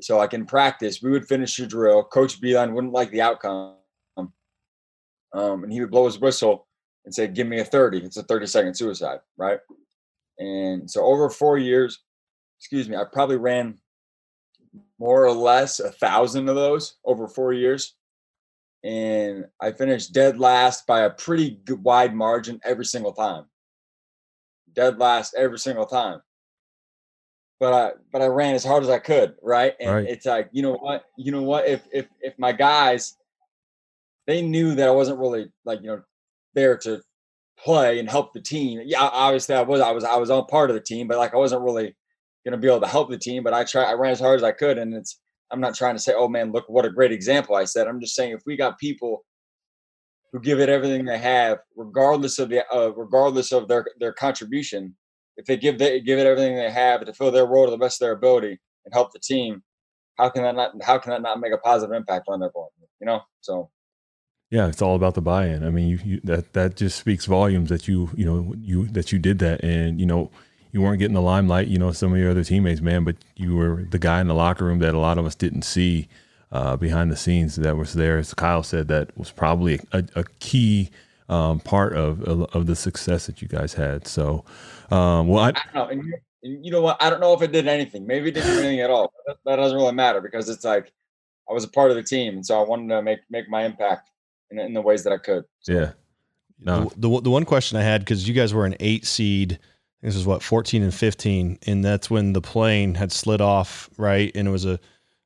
[0.01, 2.03] so like in practice, we would finish the drill.
[2.03, 3.75] Coach Beilein wouldn't like the outcome.
[5.31, 6.67] Um, and he would blow his whistle
[7.05, 7.99] and say, give me a 30.
[7.99, 9.59] It's a 30 second suicide, right?
[10.39, 11.99] And so over four years,
[12.59, 13.77] excuse me, I probably ran
[14.99, 17.95] more or less a thousand of those over four years
[18.83, 23.45] and I finished dead last by a pretty good, wide margin every single time.
[24.73, 26.21] Dead last every single time.
[27.59, 29.73] But I but I ran as hard as I could, right?
[29.81, 30.05] And right.
[30.07, 31.03] it's like, you know what?
[31.17, 31.67] You know what?
[31.67, 33.17] If if if my guys
[34.27, 36.01] they knew that I wasn't really like, you know,
[36.53, 37.01] there to
[37.57, 38.81] play and help the team.
[38.85, 41.33] Yeah, obviously I was I was I was on part of the team, but like
[41.33, 41.97] I wasn't really
[42.45, 43.43] gonna be able to help the team.
[43.43, 45.19] But I try I ran as hard as I could and it's
[45.51, 47.87] I'm not trying to say, oh man, look what a great example I said.
[47.87, 49.25] I'm just saying if we got people
[50.31, 54.95] who give it everything they have, regardless of the uh, regardless of their their contribution,
[55.37, 57.77] if they give they give it everything they have to fill their role to the
[57.77, 59.63] best of their ability and help the team,
[60.17, 62.51] how can that not how can that not make a positive impact on their?
[62.99, 63.69] You know, so.
[64.51, 65.63] Yeah, it's all about the buy-in.
[65.63, 69.11] I mean, you, you that that just speaks volumes that you you know you that
[69.11, 70.31] you did that, and you know
[70.71, 73.55] you weren't getting the limelight, you know, some of your other teammates, man, but you
[73.55, 76.07] were the guy in the locker room that a lot of us didn't see
[76.51, 78.17] uh, behind the scenes that was there.
[78.17, 80.89] As Kyle said, that was probably a, a key
[81.27, 84.07] um, part of, of, of the success that you guys had.
[84.07, 84.45] So,
[84.91, 85.87] um, well, I, I don't know.
[85.87, 87.01] And you, and you, know what?
[87.01, 88.05] I don't know if it did anything.
[88.05, 89.13] Maybe it didn't do anything at all.
[89.27, 90.91] That, that, doesn't really matter because it's like
[91.49, 93.65] I was a part of the team, and so I wanted to make make my
[93.65, 94.09] impact
[94.49, 95.45] in, in the ways that I could.
[95.61, 95.73] So.
[95.73, 95.91] Yeah.
[96.61, 96.91] No.
[96.95, 99.59] The, the, the one question I had because you guys were an eight seed
[100.01, 104.31] this is what 14 and 15 and that's when the plane had slid off right?
[104.35, 104.79] And it was a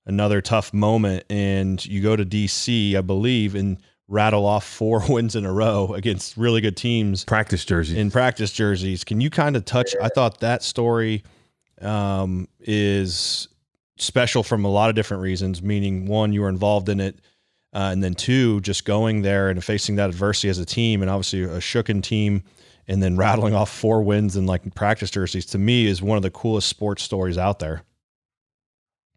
[0.06, 1.24] another tough moment.
[1.30, 5.94] And you go to DC I believe and rattle off four wins in a row
[5.94, 7.98] against really good teams practice jerseys.
[7.98, 9.04] in practice jerseys.
[9.04, 11.24] Can you kind of touch I thought that story
[11.82, 13.48] um, is
[13.98, 17.20] special from a lot of different reasons meaning one you were involved in it
[17.74, 21.10] uh, and then two just going there and facing that adversity as a team and
[21.10, 22.44] obviously a shooken team
[22.88, 26.24] and then rattling off four wins in like practice jerseys to me is one of
[26.24, 27.84] the coolest sports stories out there.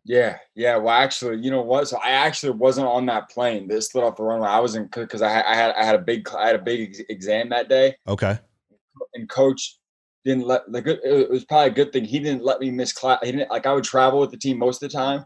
[0.04, 0.76] Yeah, yeah.
[0.76, 1.88] Well, actually, you know what?
[1.88, 4.48] So I actually wasn't on that plane that slid off the runway.
[4.48, 6.96] I was in because I, I, had I had a big I had a big
[7.08, 7.96] exam that day.
[8.06, 8.38] Okay.
[9.14, 9.78] And coach
[10.24, 11.00] didn't let the good.
[11.02, 13.18] It was probably a good thing he didn't let me miss class.
[13.24, 15.24] He didn't like I would travel with the team most of the time.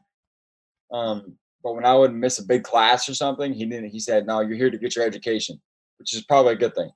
[0.90, 3.90] Um, but when I would miss a big class or something, he didn't.
[3.90, 5.61] He said, "No, you're here to get your education,"
[5.98, 6.90] which is probably a good thing.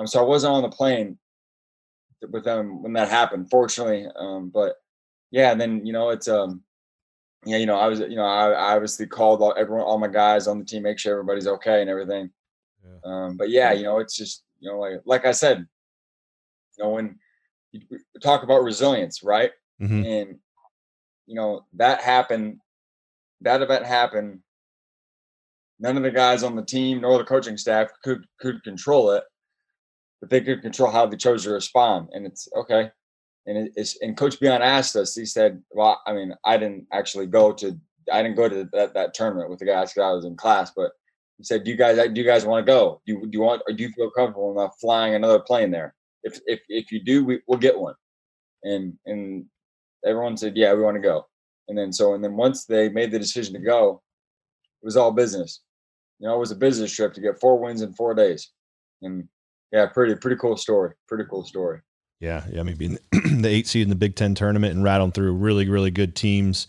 [0.00, 1.18] Um, so I wasn't on the plane
[2.30, 4.06] with them when that happened, fortunately.
[4.16, 4.76] Um, but
[5.30, 6.62] yeah, and then you know it's um,
[7.44, 10.08] yeah, you know I was you know I, I obviously called all everyone, all my
[10.08, 12.30] guys on the team, make sure everybody's okay and everything.
[12.82, 12.98] Yeah.
[13.04, 15.66] Um, but yeah, you know it's just you know like like I said,
[16.78, 17.18] you know when
[17.72, 17.82] you
[18.22, 19.50] talk about resilience, right?
[19.82, 20.04] Mm-hmm.
[20.04, 20.38] And
[21.26, 22.58] you know that happened,
[23.42, 24.40] that event happened.
[25.78, 29.24] None of the guys on the team nor the coaching staff could could control it
[30.20, 32.08] but they could control how they chose to respond.
[32.12, 32.90] And it's okay.
[33.46, 35.14] And it's and Coach Beilein asked us.
[35.14, 37.78] He said, "Well, I mean, I didn't actually go to
[38.12, 40.72] I didn't go to that, that tournament with the guys because I was in class,
[40.74, 40.92] but."
[41.38, 43.00] He said, "Do you guys do you guys want to go?
[43.06, 45.94] Do you, do you want or do you feel comfortable enough flying another plane there?
[46.22, 47.94] If if if you do, we, we'll get one."
[48.62, 49.46] And and
[50.04, 51.26] everyone said, "Yeah, we want to go."
[51.68, 54.02] And then so and then once they made the decision to go,
[54.82, 55.62] it was all business.
[56.18, 58.50] You know, it was a business trip to get four wins in four days,
[59.00, 59.26] and
[59.72, 60.94] yeah, pretty pretty cool story.
[61.06, 61.80] Pretty cool story.
[62.20, 62.60] Yeah, yeah.
[62.60, 62.98] I mean, being
[63.42, 66.66] the eight seed in the Big Ten tournament and rattling through really really good teams,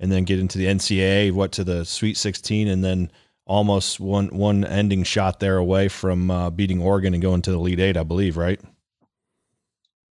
[0.00, 3.10] and then get into the NCAA, what to the Sweet 16, and then
[3.46, 7.58] almost one one ending shot there away from uh, beating Oregon and going to the
[7.58, 8.60] Elite Eight, I believe, right?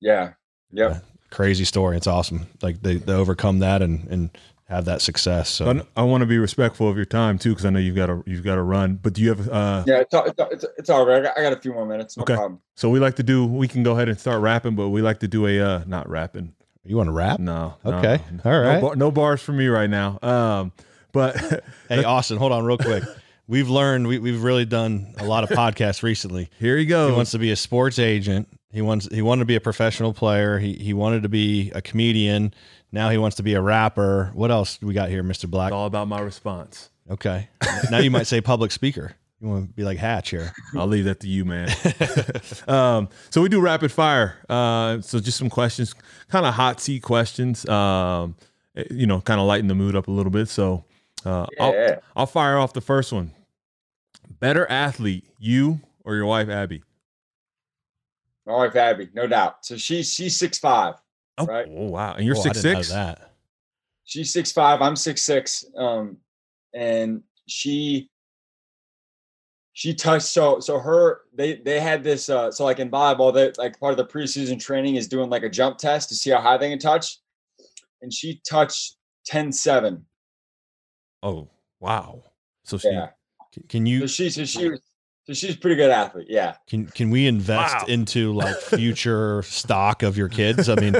[0.02, 0.34] Yeah.
[0.72, 1.04] Yep.
[1.32, 1.98] Crazy story.
[1.98, 2.48] It's awesome.
[2.62, 5.50] Like they, they overcome that and and have that success.
[5.50, 7.96] So But I want to be respectful of your time too, because I know you've
[7.96, 8.96] got to you've got to run.
[9.02, 9.50] But do you have?
[9.50, 10.00] Uh, Yeah.
[10.00, 11.20] It's it's, it's, it's all right.
[11.20, 12.18] I got, I got a few more minutes.
[12.18, 12.36] No Okay.
[12.36, 12.60] problem.
[12.76, 13.46] So we like to do.
[13.46, 16.10] We can go ahead and start rapping, but we like to do a uh, not
[16.10, 16.54] rapping.
[16.86, 17.40] you want to rap?
[17.40, 17.76] No.
[17.84, 18.22] no, Okay.
[18.44, 18.52] no.
[18.52, 18.76] All right.
[18.76, 20.18] No, bar, no bars for me right now.
[20.22, 20.72] Um,
[21.12, 21.36] but
[21.90, 23.04] Hey, Austin, hold on real quick.
[23.48, 26.50] We've learned we, we've really done a lot of podcasts recently.
[26.60, 27.12] here he goes.
[27.12, 28.48] He wants to be a sports agent.
[28.72, 30.58] He wants he wanted to be a professional player.
[30.60, 32.54] He he wanted to be a comedian.
[32.94, 34.30] Now he wants to be a rapper.
[34.36, 35.50] What else we got here, Mr.
[35.50, 35.70] Black?
[35.70, 36.92] It's all about my response.
[37.10, 37.50] Okay.
[37.90, 39.16] now you might say public speaker.
[39.42, 40.54] You want to be like Hatch here.
[40.78, 41.70] I'll leave that to you, man.
[42.68, 44.38] um, so we do rapid fire.
[44.48, 45.96] Uh, so just some questions,
[46.30, 47.68] kind of hot seat questions.
[47.68, 48.36] Um,
[48.78, 50.48] eh, you know, kind of lighten the mood up a little bit.
[50.48, 50.86] So
[51.26, 53.32] uh, I'll, I'll fire off the first one.
[54.40, 56.84] Better athlete, you or your wife Abby?
[58.46, 59.66] My wife Abby, no doubt.
[59.66, 60.96] So she's she's six five.
[61.38, 61.66] Oh, Right.
[61.68, 62.14] oh, wow!
[62.14, 62.90] And you're Oh, I six didn't know six.
[62.94, 63.32] that.
[64.06, 64.82] She's six five.
[64.82, 65.66] I'm six six.
[65.78, 66.18] Um,
[66.74, 68.10] and she
[69.74, 73.58] she touched so so her they they had this uh so like in volleyball that
[73.58, 76.40] like part of the preseason training is doing like a jump test to see how
[76.40, 77.18] high they can touch
[78.04, 80.06] and she touched 10 7
[81.24, 82.24] Oh, wow!
[82.66, 83.10] So she, yeah
[83.52, 84.82] Can- Can so you she so she was
[85.26, 87.86] so she's a pretty good athlete yeah can can we invest Wow.
[87.88, 90.68] into like future stock of your kids?
[90.70, 90.96] I mean,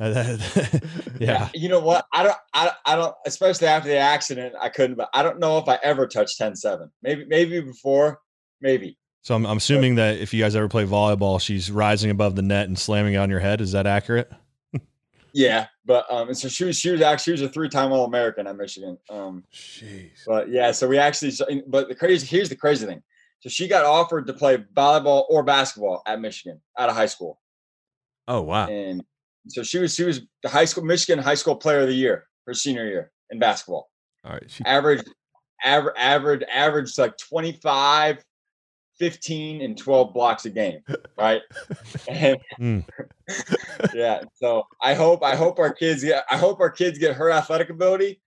[1.20, 1.48] yeah.
[1.54, 4.96] you know what i don't i, don't- I don't especially after the accident i couldn't
[4.96, 8.20] but i don't know if i ever touched 10 7 maybe maybe before
[8.60, 12.34] maybe So I'm, I'm assuming that if you guys ever play volleyball, she's rising above
[12.34, 13.60] the net and slamming it on your head.
[13.60, 14.30] Is that accurate?
[15.34, 17.90] Yeah, but um, and so she was she was actually she was a three time
[17.90, 18.98] All American at Michigan.
[19.08, 20.10] Um, jeez.
[20.26, 21.32] but yeah, so we actually
[21.66, 23.02] but the crazy here's the crazy thing.
[23.42, 27.40] So she got offered to play volleyball or basketball at Michigan out of high school,
[28.28, 28.68] Oh, wow!
[28.68, 29.02] and
[29.48, 32.26] so she was she was the high school Michigan high school player of the year
[32.46, 33.90] her senior year in basketball.
[34.24, 35.02] All right, she, Average,
[35.64, 38.22] average, average, average like 25,
[39.00, 40.78] 15, and 12 blocks a game,
[41.18, 41.42] right?
[42.08, 42.84] and Mm.
[43.94, 47.30] yeah, so I hope I hope our kids get I hope our kids get her
[47.32, 48.20] athletic ability,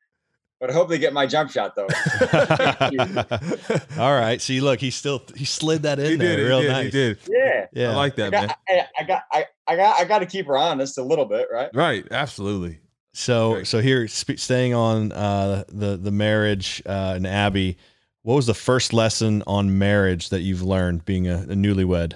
[0.59, 1.87] but I hope they get my jump shot though.
[3.99, 4.41] All right.
[4.41, 6.39] See, look, he still he slid that in he there did.
[6.39, 6.71] He real did.
[6.71, 6.85] nice.
[6.85, 7.17] He did.
[7.27, 7.65] Yeah.
[7.73, 7.91] Yeah.
[7.91, 8.53] I like I that, man.
[8.69, 11.47] I, I got I, I got I got to keep her honest a little bit,
[11.51, 11.69] right?
[11.73, 12.05] Right.
[12.11, 12.79] Absolutely.
[13.13, 13.67] So Great.
[13.67, 17.77] so here, sp- staying on uh, the the marriage uh, and Abby,
[18.23, 22.13] what was the first lesson on marriage that you've learned being a, a newlywed?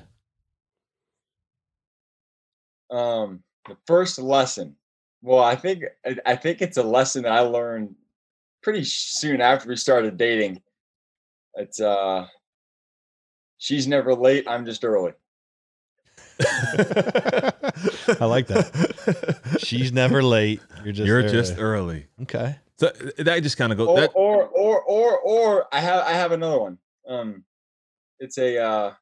[2.91, 4.75] Um, the first lesson.
[5.21, 7.95] Well, I think I- I think it's a lesson that I learned
[8.61, 10.61] pretty soon after we started dating.
[11.55, 12.27] It's uh,
[13.57, 14.45] she's never late.
[14.47, 15.13] I'm just early.
[16.41, 19.57] I like that.
[19.59, 20.61] She's never late.
[20.83, 21.31] You're just You're early.
[21.31, 22.07] just early.
[22.23, 22.57] okay.
[22.77, 23.87] So uh, that just kind of goes.
[23.89, 26.77] Or, That, or or or or I have I have another one.
[27.07, 27.43] Um,
[28.19, 28.93] it's a uh,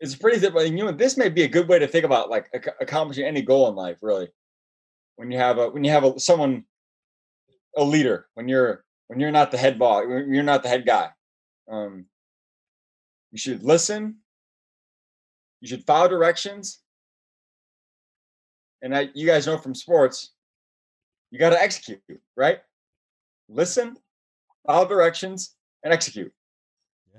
[0.00, 0.62] it's pretty simple.
[0.64, 3.40] You know, this may be a good way to think about like ac- accomplishing any
[3.42, 3.96] goal in life.
[4.02, 4.28] Really,
[5.16, 6.64] when you have a when you have a someone,
[7.76, 10.86] a leader, when you're when you're not the head boss, when you're not the head
[10.86, 11.10] guy.
[11.70, 12.06] Um,
[13.30, 14.16] you should listen.
[15.60, 16.80] You should follow directions.
[18.82, 20.32] And I, you guys know from sports,
[21.30, 22.00] you got to execute,
[22.36, 22.58] right?
[23.48, 23.96] Listen,
[24.66, 25.54] follow directions,
[25.84, 26.32] and execute.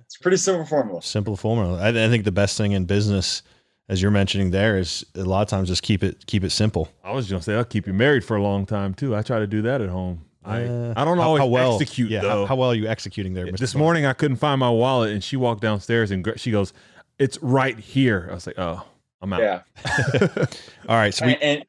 [0.05, 1.01] It's a pretty simple formula.
[1.01, 1.79] Simple formula.
[1.79, 3.43] I, I think the best thing in business,
[3.87, 6.89] as you're mentioning there, is a lot of times just keep it keep it simple.
[7.03, 9.15] I was gonna say I'll keep you married for a long time too.
[9.15, 10.25] I try to do that at home.
[10.45, 12.29] I Uh, I don't how- always how well, execute Yeah, though.
[12.41, 13.45] how, how well are you executing there?
[13.47, 13.57] Mr.
[13.59, 13.83] this Bond?
[13.83, 16.73] morning I couldn't find my wallet, and she walked downstairs and gr- she goes,
[17.19, 18.85] "It's right here." I was like, "Oh,
[19.21, 19.61] I'm out." Yeah.
[20.89, 21.65] All right, so we, and, and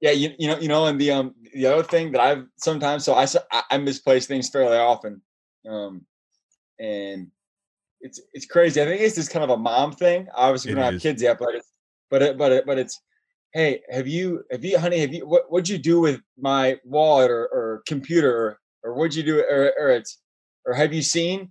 [0.00, 3.04] yeah, you, you know, you know, and the um the other thing that I've sometimes
[3.04, 5.20] so I s- I, I misplace things fairly often,
[5.68, 6.04] um,
[6.78, 7.28] and
[8.00, 8.80] it's it's crazy.
[8.82, 10.28] I think it's just kind of a mom thing.
[10.34, 11.68] Obviously, we don't have kids yet, but it's
[12.10, 13.00] but it but it but it's
[13.54, 17.30] hey, have you have you honey have you what what'd you do with my wallet
[17.30, 20.18] or or computer or, or what'd you do or or it's
[20.66, 21.50] or have you seen?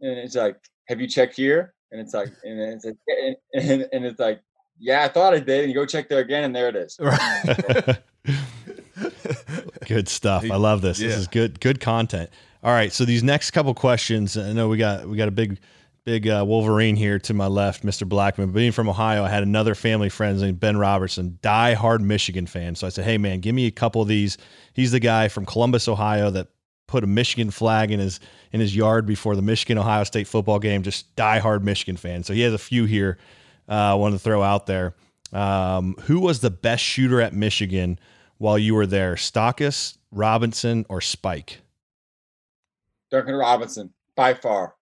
[0.00, 1.74] And it's like, have you checked here?
[1.92, 4.42] And it's like, and it's like, and, and, and it's like,
[4.78, 5.64] yeah, I thought I did.
[5.64, 6.98] And you go check there again, and there it is.
[8.98, 9.86] Right.
[9.86, 10.44] good stuff.
[10.50, 10.98] I love this.
[10.98, 12.30] This is good good content.
[12.62, 15.58] All right, so these next couple questions, I know we got we got a big
[16.06, 18.08] big uh, Wolverine here to my left, Mr.
[18.08, 18.52] Blackman.
[18.52, 22.76] Being from Ohio, I had another family friend named Ben Robertson, die hard Michigan fan.
[22.76, 24.38] So I said, "Hey man, give me a couple of these."
[24.72, 26.48] He's the guy from Columbus, Ohio, that
[26.86, 28.20] put a Michigan flag in his
[28.52, 30.82] in his yard before the Michigan Ohio State football game.
[30.82, 32.22] Just diehard Michigan fan.
[32.22, 33.18] So he has a few here.
[33.68, 34.94] Uh, I wanted to throw out there.
[35.32, 37.98] Um, who was the best shooter at Michigan
[38.38, 39.16] while you were there?
[39.16, 41.58] Stauskas, Robinson, or Spike?
[43.10, 44.76] Duncan Robinson by far.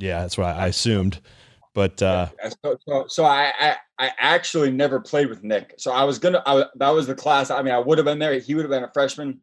[0.00, 1.20] Yeah, that's what I assumed.
[1.74, 2.28] But uh,
[2.64, 5.74] so, so, so I, I, I actually never played with Nick.
[5.78, 6.42] So I was gonna.
[6.44, 7.50] I, that was the class.
[7.50, 8.36] I mean, I would have been there.
[8.38, 9.40] He would have been a freshman.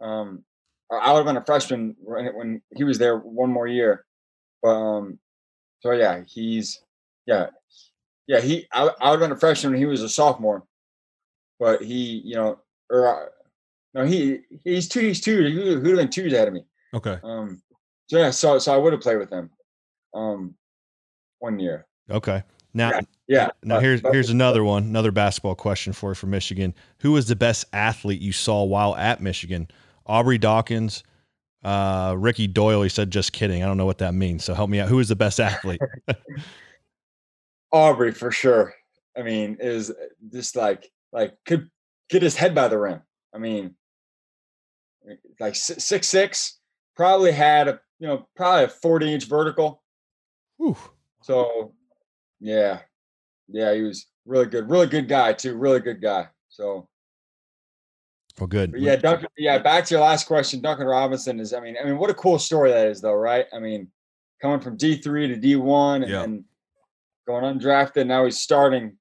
[0.00, 0.44] Um,
[0.90, 4.04] I would have been a freshman when, when he was there one more year.
[4.62, 5.18] But um,
[5.80, 6.82] so yeah, he's
[7.26, 7.46] yeah,
[8.26, 8.40] yeah.
[8.40, 10.64] He I, I would have been a freshman when he was a sophomore.
[11.58, 12.58] But he, you know,
[12.90, 13.26] or uh,
[13.94, 15.00] no, he he's two.
[15.00, 15.44] He's two.
[15.46, 16.64] He would have been two ahead of me.
[16.92, 17.18] Okay.
[17.22, 17.62] Um.
[18.12, 18.30] Yeah.
[18.30, 19.50] So so I would have played with him.
[20.14, 20.54] Um
[21.38, 21.86] one year.
[22.10, 22.42] Okay.
[22.74, 23.00] Now, yeah.
[23.26, 23.50] yeah.
[23.62, 26.74] Now here's here's another one, another basketball question for for Michigan.
[27.00, 29.68] Who was the best athlete you saw while at Michigan?
[30.06, 31.04] Aubrey Dawkins,
[31.64, 32.82] uh, Ricky Doyle.
[32.82, 34.44] He said, "Just kidding." I don't know what that means.
[34.44, 34.88] So help me out.
[34.88, 35.80] Who is the best athlete?
[37.72, 38.74] Aubrey for sure.
[39.16, 39.92] I mean, is
[40.32, 41.70] just like like could
[42.08, 43.02] get his head by the rim.
[43.34, 43.74] I mean,
[45.38, 46.58] like six six,
[46.96, 49.80] probably had a you know probably a forty inch vertical.
[50.56, 50.76] Whew.
[51.22, 51.72] So,
[52.40, 52.80] yeah,
[53.46, 56.26] yeah, he was really good, really good guy too, really good guy.
[56.48, 56.88] So,
[58.40, 58.74] well, good.
[58.76, 59.28] yeah, Duncan.
[59.38, 61.52] Yeah, back to your last question, Duncan Robinson is.
[61.54, 63.46] I mean, I mean, what a cool story that is, though, right?
[63.52, 63.86] I mean,
[64.40, 66.44] coming from D three to D one, and, and
[67.28, 68.08] going undrafted.
[68.08, 68.96] Now he's starting.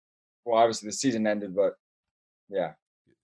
[0.46, 1.74] Well, obviously the season ended, but
[2.50, 2.74] yeah.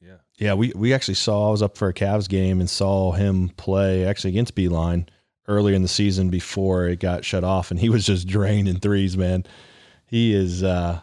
[0.01, 0.17] Yeah.
[0.37, 3.49] Yeah, we, we actually saw I was up for a Cavs game and saw him
[3.57, 5.07] play actually against Beilein
[5.47, 9.17] earlier in the season before it got shut off, and he was just draining threes.
[9.17, 9.45] Man,
[10.05, 10.99] he is uh,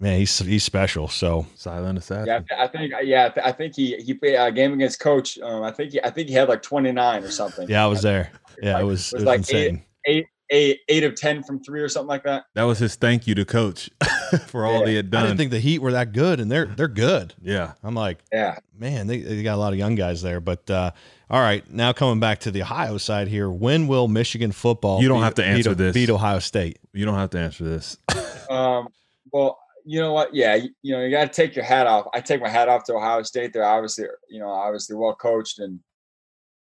[0.00, 1.08] man, he's he's special.
[1.08, 2.44] So silent assassin.
[2.48, 5.38] Yeah, I think yeah, I think he he played a game against Coach.
[5.38, 7.68] Um, I think he I think he had like twenty nine or something.
[7.68, 8.30] Yeah, I was there.
[8.62, 9.84] Yeah, it was, it was, it was like insane.
[10.06, 12.44] Eight, eight, eight, eight of ten from three or something like that.
[12.54, 13.90] That was his thank you to Coach
[14.46, 14.88] for all yeah.
[14.88, 15.24] he had done.
[15.24, 17.34] I didn't think the Heat were that good, and they're they're good.
[17.42, 20.70] Yeah, I'm like, yeah, man, they, they got a lot of young guys there, but.
[20.70, 20.90] uh
[21.32, 25.00] all right, now coming back to the Ohio side here, when will Michigan football?
[25.00, 25.94] You don't beat, have to answer beat, this.
[25.94, 26.78] Beat Ohio State.
[26.92, 27.96] You don't have to answer this.
[28.50, 28.88] um,
[29.32, 30.34] well, you know what?
[30.34, 32.06] Yeah, you, you know you got to take your hat off.
[32.12, 33.54] I take my hat off to Ohio State.
[33.54, 35.80] They're obviously, you know, obviously well coached and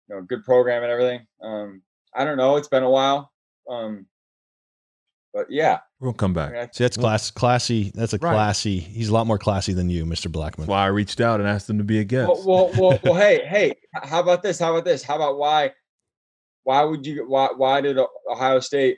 [0.07, 1.27] you know good program and everything.
[1.41, 1.81] Um,
[2.15, 2.55] I don't know.
[2.55, 3.29] It's been a while.
[3.69, 4.05] Um,
[5.33, 6.51] but yeah, we'll come back.
[6.51, 7.91] I mean, See, that's class, classy.
[7.95, 8.33] That's a right.
[8.33, 8.79] classy.
[8.79, 10.29] He's a lot more classy than you, Mr.
[10.29, 10.65] Blackman.
[10.65, 12.27] That's why I reached out and asked him to be a guest.
[12.27, 14.59] Well, well, well, well hey, hey, how about this?
[14.59, 15.03] How about this?
[15.03, 15.71] How about why?
[16.63, 17.25] Why would you?
[17.27, 17.49] Why?
[17.55, 17.97] Why did
[18.29, 18.97] Ohio State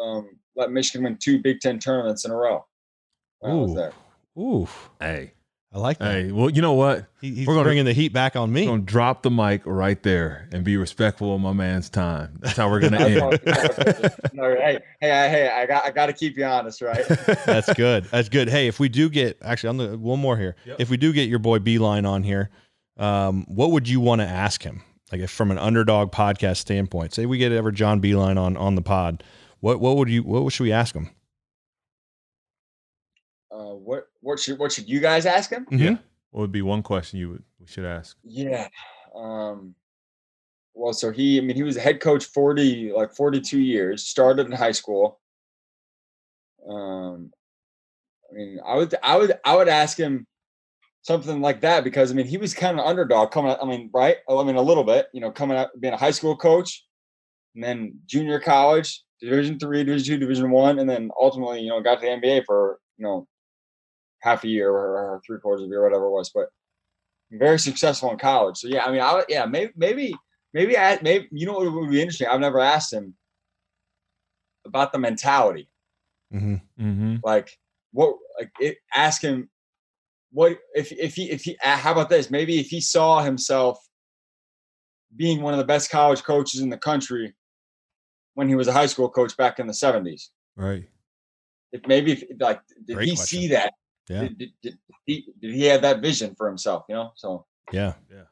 [0.00, 2.64] um, let Michigan win two Big Ten tournaments in a row?
[3.46, 3.90] Ooh,
[4.36, 4.68] ooh,
[4.98, 5.32] hey,
[5.70, 6.14] I like that.
[6.14, 7.06] Hey, well, you know what?
[7.20, 8.62] He, he's We're gonna, bringing the heat back on me.
[8.62, 12.38] We're going to drop the mic right there and be respectful of my man's time.
[12.40, 14.14] That's how we're going to end.
[14.32, 17.06] no, hey, hey, hey, I got, I got to keep you honest, right?
[17.46, 18.04] That's good.
[18.04, 18.48] That's good.
[18.48, 20.56] Hey, if we do get, actually, I'm the one more here.
[20.64, 20.76] Yep.
[20.80, 22.48] If we do get your boy Beilein on here,
[22.96, 24.82] um, what would you want to ask him?
[25.12, 28.74] Like, if from an underdog podcast standpoint, say we get ever John Beilein on on
[28.74, 29.22] the pod,
[29.60, 31.10] what what would you what should we ask him?
[33.50, 33.74] Uh,
[34.28, 35.64] what what should what should you guys ask him?
[35.64, 35.82] Mm-hmm.
[35.82, 35.96] Yeah.
[36.30, 38.16] What would be one question you would we should ask?
[38.22, 38.68] Yeah.
[39.16, 39.74] Um
[40.74, 44.46] well, so he I mean he was a head coach 40 like 42 years, started
[44.46, 45.18] in high school.
[46.68, 47.32] Um
[48.30, 50.26] I mean, I would I would I would ask him
[51.00, 53.88] something like that because I mean he was kind of underdog coming out, I mean,
[53.94, 54.18] right?
[54.28, 56.84] I mean a little bit, you know, coming out being a high school coach
[57.54, 61.80] and then junior college, division three, division two, division one, and then ultimately, you know,
[61.80, 63.26] got to the NBA for, you know,
[64.20, 66.30] half a year or, or three quarters of a year, whatever it was.
[66.30, 66.48] But
[67.30, 68.56] very successful in college.
[68.56, 70.14] So yeah, I mean, I would, yeah, maybe, maybe,
[70.54, 72.26] maybe, I, maybe, you know what would be interesting?
[72.26, 73.14] I've never asked him
[74.64, 75.68] about the mentality.
[76.32, 76.54] Mm-hmm.
[76.80, 77.16] Mm-hmm.
[77.22, 77.50] Like
[77.92, 79.50] what, like it, ask him
[80.32, 82.30] what, if, if he, if he, how about this?
[82.30, 83.78] Maybe if he saw himself
[85.16, 87.34] being one of the best college coaches in the country
[88.34, 90.30] when he was a high school coach back in the seventies.
[90.56, 90.84] Right.
[91.72, 93.40] If maybe if, like, did Great he question.
[93.40, 93.72] see that
[94.08, 94.22] yeah.
[94.22, 96.84] Did, did, did, he, did he have that vision for himself?
[96.88, 98.22] You know, so yeah, yeah,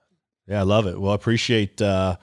[0.47, 0.61] yeah.
[0.61, 1.01] I love it.
[1.01, 2.17] Well, I appreciate uh,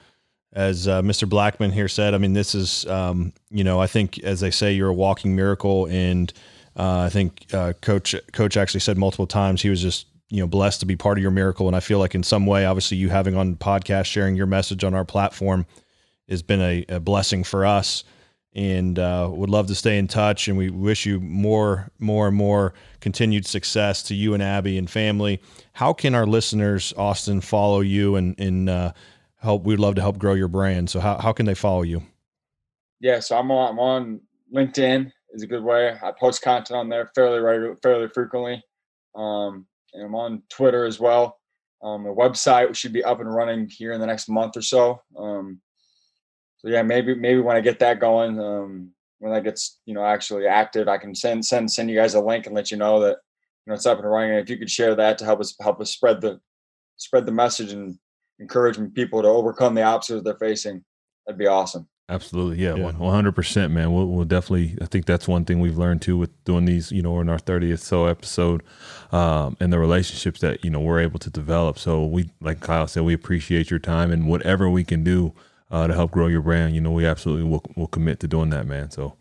[0.52, 1.28] as uh, Mr.
[1.28, 2.14] Blackman here said.
[2.14, 5.36] I mean, this is um, you know, I think as they say, you're a walking
[5.36, 6.32] miracle, and
[6.76, 10.46] uh, I think uh, coach coach actually said multiple times he was just you know
[10.46, 12.96] blessed to be part of your miracle, and I feel like in some way, obviously,
[12.96, 15.66] you having on podcast sharing your message on our platform
[16.28, 18.04] has been a, a blessing for us
[18.54, 20.48] and uh, would love to stay in touch.
[20.48, 24.88] And we wish you more, more and more continued success to you and Abby and
[24.88, 25.40] family.
[25.72, 28.92] How can our listeners, Austin, follow you and, and uh,
[29.44, 29.64] help.
[29.64, 30.90] We'd love to help grow your brand.
[30.90, 32.02] So how how can they follow you?
[33.00, 34.20] Yeah, so I'm on I'm on
[34.52, 35.96] LinkedIn is a good way.
[36.02, 38.62] I post content on there fairly regular, fairly frequently.
[39.14, 41.38] Um, and I'm on Twitter as well.
[41.82, 45.02] Um, the website should be up and running here in the next month or so.
[45.16, 45.60] Um,
[46.64, 50.02] so yeah, maybe maybe when I get that going, um, when that gets you know
[50.02, 53.00] actually active, I can send send send you guys a link and let you know
[53.00, 53.18] that
[53.66, 54.30] you know it's up and running.
[54.30, 56.40] And if you could share that to help us help us spread the
[56.96, 57.98] spread the message and
[58.38, 60.82] encouraging people to overcome the obstacles they're facing,
[61.26, 61.86] that'd be awesome.
[62.08, 63.92] Absolutely, yeah, one hundred percent, man.
[63.92, 64.78] We'll, we'll, definitely.
[64.80, 67.38] I think that's one thing we've learned too with doing these, you know, in our
[67.38, 68.62] thirtieth so episode,
[69.12, 71.78] um, and the relationships that you know we're able to develop.
[71.78, 75.34] So we, like Kyle said, we appreciate your time and whatever we can do
[75.74, 76.74] uh, to help grow your brand.
[76.74, 78.92] You know, we absolutely will, will commit to doing that, man.
[78.92, 79.16] So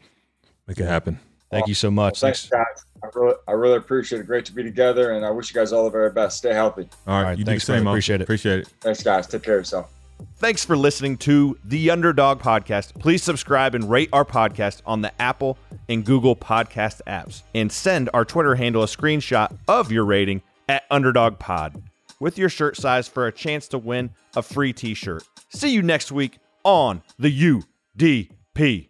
[0.68, 1.20] make it happen.
[1.50, 2.22] Thank you so much.
[2.22, 2.86] Well, thanks, guys.
[3.04, 4.28] I really, I really appreciate it.
[4.28, 6.38] Great to be together, and I wish you guys all the very best.
[6.38, 6.90] Stay healthy.
[7.06, 7.88] All right, All right you thanks, do the same.
[7.88, 8.24] Appreciate it.
[8.24, 8.68] Appreciate it.
[8.82, 9.28] Thanks, guys.
[9.28, 9.92] Take care of yourself.
[10.38, 12.98] Thanks for listening to the Underdog Podcast.
[13.00, 15.58] Please subscribe and rate our podcast on the Apple
[15.90, 20.84] and Google Podcast apps, and send our Twitter handle a screenshot of your rating at
[20.90, 21.82] Underdog Pod
[22.20, 25.24] with your shirt size for a chance to win a free T-shirt.
[25.50, 27.30] See you next week on the
[28.56, 28.90] UDP.